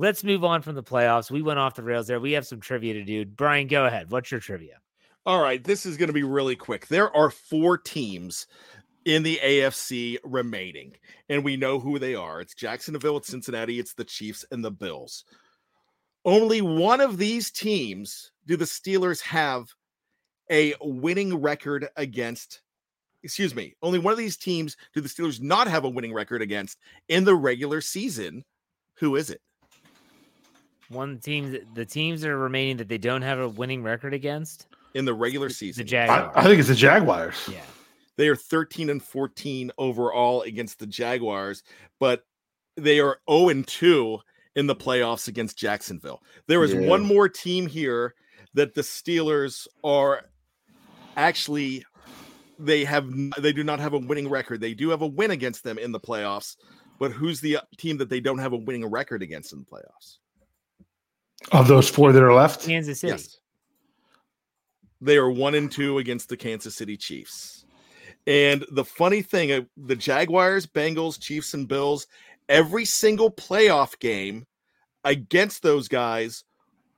[0.00, 1.30] let's move on from the playoffs.
[1.30, 2.18] We went off the rails there.
[2.18, 3.26] We have some trivia to do.
[3.26, 4.10] Bryan, go ahead.
[4.10, 4.78] What's your trivia?
[5.26, 6.86] All right, this is going to be really quick.
[6.86, 8.46] There are four teams
[9.04, 10.96] in the AFC remaining,
[11.28, 12.40] and we know who they are.
[12.40, 15.24] It's Jacksonville, it's Cincinnati, it's the Chiefs, and the Bills.
[16.24, 19.66] Only one of these teams do the Steelers have
[20.50, 22.62] a winning record against.
[23.22, 23.74] Excuse me.
[23.82, 26.78] Only one of these teams do the Steelers not have a winning record against
[27.08, 28.44] in the regular season.
[28.94, 29.42] Who is it?
[30.90, 34.12] One team, that- the teams that are remaining that they don't have a winning record
[34.12, 35.82] against In the regular season.
[35.82, 36.32] I, Jaguars.
[36.34, 37.36] I think it's the Jaguars.
[37.50, 37.62] yeah.
[38.16, 41.62] They are 13 and 14 overall against the Jaguars,
[42.00, 42.26] but
[42.76, 44.18] they are 0 and 2
[44.56, 46.22] in the playoffs against Jacksonville.
[46.48, 46.80] There is Yeah.
[46.80, 48.14] one more team here
[48.54, 50.24] that the Steelers are
[51.16, 51.84] actually
[52.58, 54.60] they have they do not have a winning record.
[54.60, 56.56] They do have a win against them in the playoffs,
[56.98, 60.18] but who's the team that they don't have a winning record against in the playoffs?
[61.52, 63.12] Of those four that are left, Kansas City.
[63.12, 63.38] Yes.
[65.00, 67.64] They are one and two against the Kansas City Chiefs.
[68.26, 72.06] And the funny thing, uh, the Jaguars, Bengals, Chiefs, and Bills,
[72.48, 74.46] every single playoff game
[75.04, 76.44] against those guys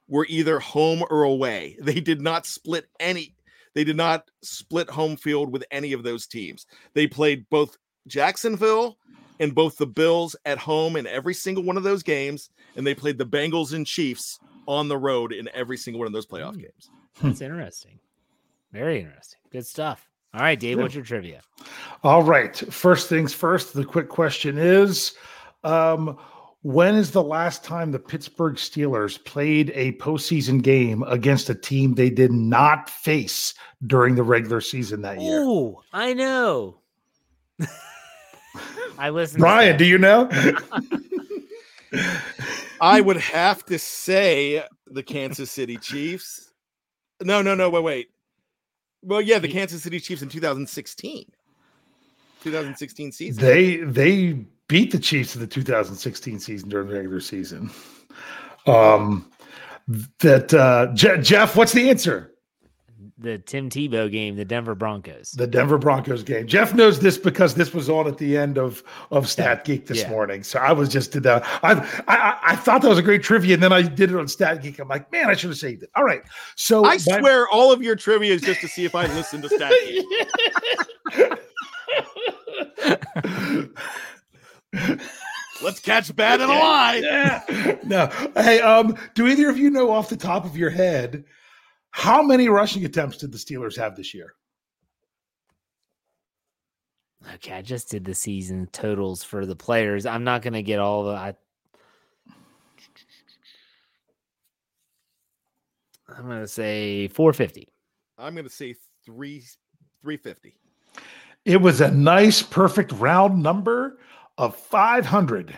[0.08, 1.76] were either home or away.
[1.82, 3.34] They did not split any,
[3.74, 6.66] they did not split home field with any of those teams.
[6.94, 7.76] They played both
[8.08, 8.98] Jacksonville
[9.42, 12.94] and both the Bills at home in every single one of those games, and they
[12.94, 16.54] played the Bengals and Chiefs on the road in every single one of those playoff
[16.54, 16.60] Hmm.
[16.60, 16.90] games.
[17.22, 17.98] That's interesting.
[18.72, 19.38] Very interesting.
[19.50, 20.08] Good stuff.
[20.32, 20.82] All right, Dave, Yeah.
[20.84, 21.40] what's your trivia?
[22.02, 22.56] All right.
[22.72, 25.12] First things first, the quick question is
[25.64, 26.16] um,
[26.62, 31.94] when is the last time the Pittsburgh Steelers played a postseason game against a team
[31.94, 33.52] they did not face
[33.86, 35.40] during the regular season that year?
[35.42, 36.78] Oh, I know.
[38.98, 39.40] I listened.
[39.40, 40.28] Bryan, do you know?
[42.80, 46.50] I would have to say the Kansas City Chiefs.
[47.20, 48.08] No, no, no, wait, wait.
[49.02, 51.26] Well, yeah, the Kansas City Chiefs in 2016.
[52.42, 53.44] 2016 season.
[53.44, 54.32] They they
[54.68, 57.70] beat the Chiefs in the 2016 season during the regular season.
[58.66, 59.30] Um,
[60.20, 62.31] that uh, Je- Jeff, what's the answer?
[63.22, 65.30] The Tim Tebow game, the Denver Broncos.
[65.32, 66.46] The Denver Broncos game.
[66.46, 70.00] Jeff knows this because this was on at the end of of Stat Geek this
[70.00, 70.10] Yeah.
[70.10, 70.42] morning.
[70.42, 71.44] So I was just did that.
[71.62, 71.74] I,
[72.08, 74.60] I I thought that was a great trivia, and then I did it on Stat
[74.62, 74.78] Geek.
[74.80, 75.90] I'm like, man, I should have saved it.
[75.94, 76.22] All right.
[76.56, 79.40] So I my- swear all of your trivia is just to see if I listen
[79.42, 79.72] to stat.
[85.62, 86.96] Let's catch bad and a lie.
[87.04, 87.76] Yeah.
[87.84, 88.06] No.
[88.34, 91.24] Hey, um, do either of you know off the top of your head
[91.92, 94.34] how many rushing attempts did the Steelers have this year?
[97.34, 100.06] Okay, I just did the season totals for the players.
[100.06, 101.12] I'm not going to get all the.
[101.12, 101.34] I,
[106.08, 107.68] I'm going to say 450.
[108.18, 108.74] I'm going to say
[109.04, 109.44] three,
[110.00, 110.56] three fifty.
[111.44, 113.98] It was a nice, perfect round number
[114.38, 115.56] of 500.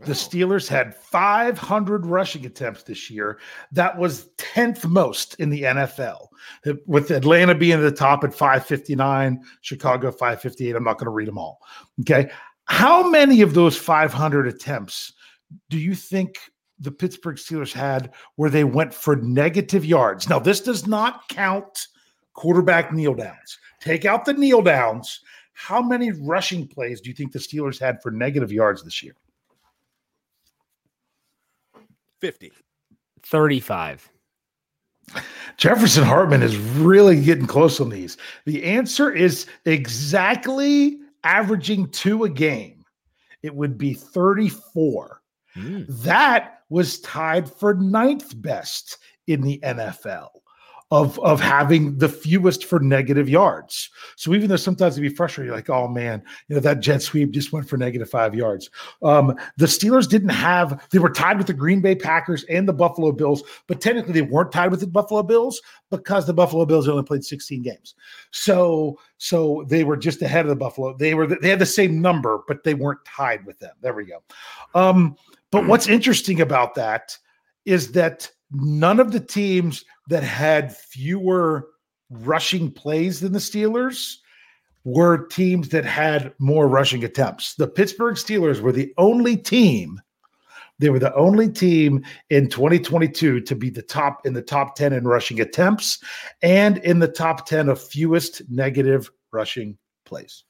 [0.00, 3.38] The Steelers had 500 rushing attempts this year.
[3.72, 6.28] That was 10th most in the NFL,
[6.86, 10.76] with Atlanta being at the top at 559, Chicago 558.
[10.76, 11.60] I'm not going to read them all.
[12.00, 12.30] Okay.
[12.66, 15.12] How many of those 500 attempts
[15.70, 16.36] do you think
[16.78, 20.28] the Pittsburgh Steelers had where they went for negative yards?
[20.28, 21.86] Now, this does not count
[22.34, 23.58] quarterback kneel downs.
[23.80, 25.20] Take out the kneel downs.
[25.54, 29.14] How many rushing plays do you think the Steelers had for negative yards this year?
[32.20, 32.52] 50.
[33.22, 34.10] 35.
[35.56, 38.16] Jefferson Hartman is really getting close on these.
[38.44, 42.84] The answer is exactly averaging two a game.
[43.42, 45.22] It would be 34.
[45.54, 45.82] Hmm.
[45.88, 50.30] That was tied for ninth best in the NFL
[50.92, 53.90] of, of having the fewest for negative yards.
[54.14, 57.02] So even though sometimes it'd be frustrating, you're like, oh man, you know, that jet
[57.02, 58.70] sweep just went for negative five yards.
[59.02, 62.72] Um, the Steelers didn't have, they were tied with the Green Bay Packers and the
[62.72, 65.60] Buffalo Bills, but technically they weren't tied with the Buffalo Bills
[65.90, 67.96] because the Buffalo Bills only played 16 games.
[68.30, 70.96] So, so they were just ahead of the Buffalo.
[70.96, 73.74] They were, they had the same number, but they weren't tied with them.
[73.80, 74.22] There we go.
[74.74, 75.16] Um,
[75.50, 77.16] but what's interesting about that
[77.64, 81.68] is that none of the teams that had fewer
[82.10, 84.16] rushing plays than the Steelers
[84.84, 87.54] were teams that had more rushing attempts.
[87.54, 90.00] The Pittsburgh Steelers were the only team
[90.78, 94.92] they were the only team in 2022 to be the top in the top 10
[94.92, 96.02] in rushing attempts
[96.42, 100.44] and in the top 10 of fewest negative rushing plays.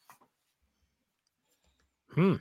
[2.12, 2.36] Hmm.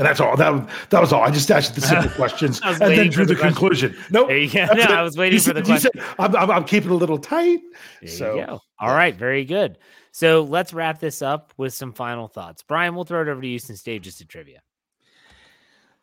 [0.00, 0.34] And that's all.
[0.34, 1.22] That was that was all.
[1.22, 3.52] I just asked the simple questions and then drew the, the question.
[3.54, 3.96] conclusion.
[4.10, 4.28] Nope.
[4.28, 4.66] There you go.
[4.66, 4.90] that's No, it.
[4.90, 6.14] I was waiting You for the said- you said.
[6.18, 7.60] I'm, I'm, I'm keeping it a little tight.
[8.00, 8.60] There so you go.
[8.78, 9.76] All right, very good.
[10.12, 12.62] So let's wrap this up with some final thoughts.
[12.62, 14.62] Bryan, we'll throw it over to you since Dave just did trivia.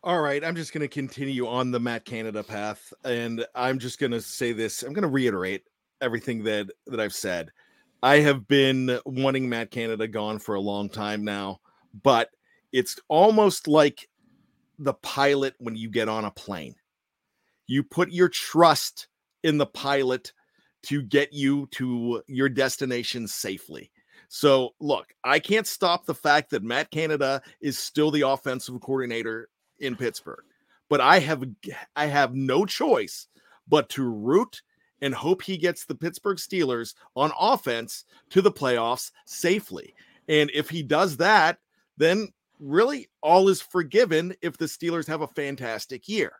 [0.04, 3.98] All right, I'm just going to continue on the Matt Canada path, and I'm just
[3.98, 4.84] going to say this.
[4.84, 5.64] I'm going to reiterate
[6.00, 7.50] everything that that I've said.
[8.00, 11.58] I have been wanting Matt Canada gone for a long time now,
[12.04, 12.30] but
[12.72, 14.08] it's almost like
[14.78, 16.74] the pilot when you get on a plane.
[17.66, 19.08] You put your trust
[19.42, 20.32] in the pilot
[20.84, 23.90] to get you to your destination safely.
[24.28, 29.48] So, look, I can't stop the fact that Matt Canada is still the offensive coordinator
[29.80, 30.44] in Pittsburgh,
[30.88, 31.44] but I have
[31.96, 33.26] I have no choice
[33.66, 34.62] but to root
[35.00, 39.94] and hope he gets the Pittsburgh Steelers on offense to the playoffs safely.
[40.28, 41.58] And if he does that,
[41.96, 42.28] then
[42.60, 46.32] really all is forgiven if the Steelers have a fantastic year.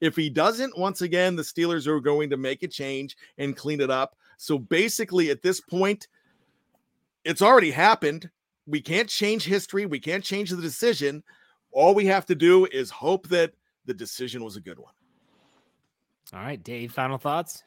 [0.00, 3.80] If he doesn't, once again, the Steelers are going to make a change and clean
[3.80, 4.16] it up.
[4.36, 6.08] So basically, at this point,
[7.24, 8.28] it's already happened.
[8.66, 9.86] We can't change history.
[9.86, 11.22] We can't change the decision.
[11.70, 13.52] All we have to do is hope that
[13.86, 14.92] the decision was a good one.
[16.34, 17.62] All right, Dave, final thoughts?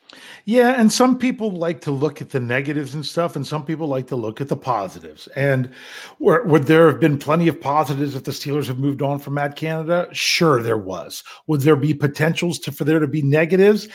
[0.46, 3.86] Yeah, and some people like to look at the negatives and stuff, and some people
[3.86, 5.28] like to look at the positives.
[5.36, 5.70] And
[6.18, 9.36] where, would there have been plenty of positives if the Steelers have moved on from
[9.36, 10.08] Matt Canada?
[10.14, 11.24] Sure, there was.
[11.46, 13.88] Would there be potentials to for there to be negatives?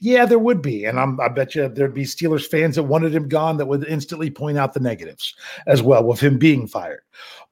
[0.00, 0.84] Yeah, there would be.
[0.84, 3.86] And I'm, I bet you there'd be Steelers fans that wanted him gone that would
[3.86, 5.32] instantly point out the negatives
[5.68, 7.02] as well with him being fired.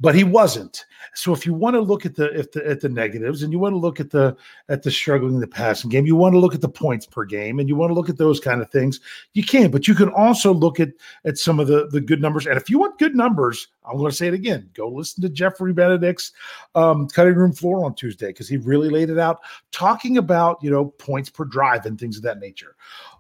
[0.01, 0.85] But he wasn't.
[1.15, 3.59] So if you want to look at the if the at the negatives and you
[3.59, 4.37] want to look at the
[4.69, 7.25] at the struggling in the passing game, you want to look at the points per
[7.25, 9.01] game and you want to look at those kind of things,
[9.33, 9.71] you can.
[9.71, 10.91] But you can also look at
[11.25, 12.47] at some of the the good numbers.
[12.47, 14.69] And if you want good numbers, I'm going to say it again.
[14.75, 16.33] Go listen to Jeffrey Benedict's
[16.75, 19.41] um, cutting room floor on Tuesday because he really laid it out,
[19.73, 22.77] talking about you know points per drive and things of that nature.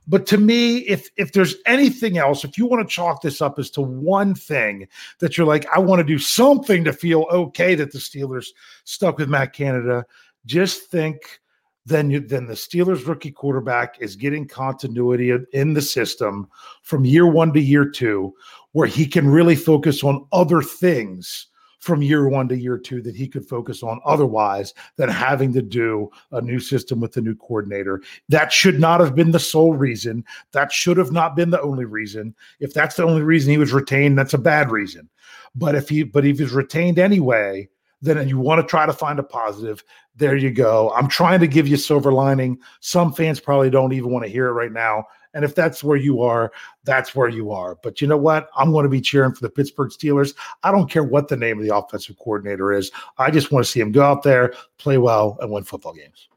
[0.07, 3.59] But to me, if if there's anything else, if you want to chalk this up
[3.59, 4.87] as to one thing
[5.19, 8.47] that you're like, I want to do something to feel okay that the Steelers
[8.85, 10.05] stuck with Matt Canada,
[10.45, 11.41] just think
[11.87, 16.49] then you then the Steelers rookie quarterback is getting continuity in the system
[16.83, 18.33] from year one to year two,
[18.73, 21.49] where he can really focus on other things
[21.87, 25.63] from year one to year two that he could focus on otherwise than having to
[25.63, 28.03] do a new system with a new coordinator.
[28.29, 30.25] That should not have been the sole reason.
[30.51, 32.35] That should have not been the only reason.
[32.59, 35.09] If that's the only reason he was retained, that's a bad reason.
[35.55, 37.69] But if he but if he's retained anyway,
[38.03, 39.83] then you want to try to find a positive.
[40.17, 40.93] There you go.
[40.97, 42.59] I'm trying to give you silver lining.
[42.81, 45.05] Some fans probably don't even want to hear it right now.
[45.37, 46.51] And if that's where you are,
[46.85, 47.77] that's where you are.
[47.83, 48.49] But you know what?
[48.57, 50.35] I'm going to be cheering for the Pittsburgh Steelers.
[50.63, 52.91] I don't care what the name of the offensive coordinator is.
[53.19, 56.31] I just want to see him go out there, play well, and win football games.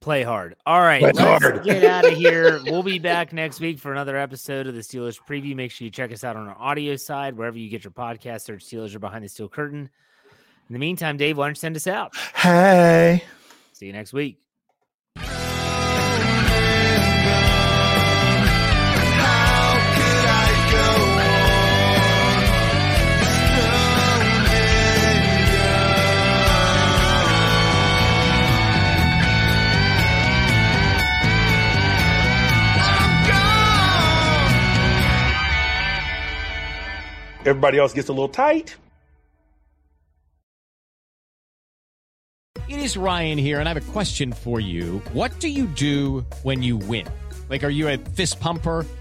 [0.00, 0.54] Play hard.
[0.66, 1.64] All right, Play let's hard.
[1.64, 2.60] get out of here.
[2.64, 5.54] We'll be back next week for another episode of the Steelers preview.
[5.54, 8.42] Make sure you check us out on our audio side, wherever you get your podcast.
[8.42, 9.88] Search Steelers or behind the steel curtain.
[10.68, 12.14] In the meantime, Dave, why don't you send us out?
[12.34, 13.24] Hey.
[13.72, 14.38] See you next week.
[37.46, 38.76] Everybody else gets a little tight.
[42.68, 45.02] It is Ryan here, and I have a question for you.
[45.12, 47.06] What do you do when you win?
[47.48, 48.86] Like, are you a fist pumper?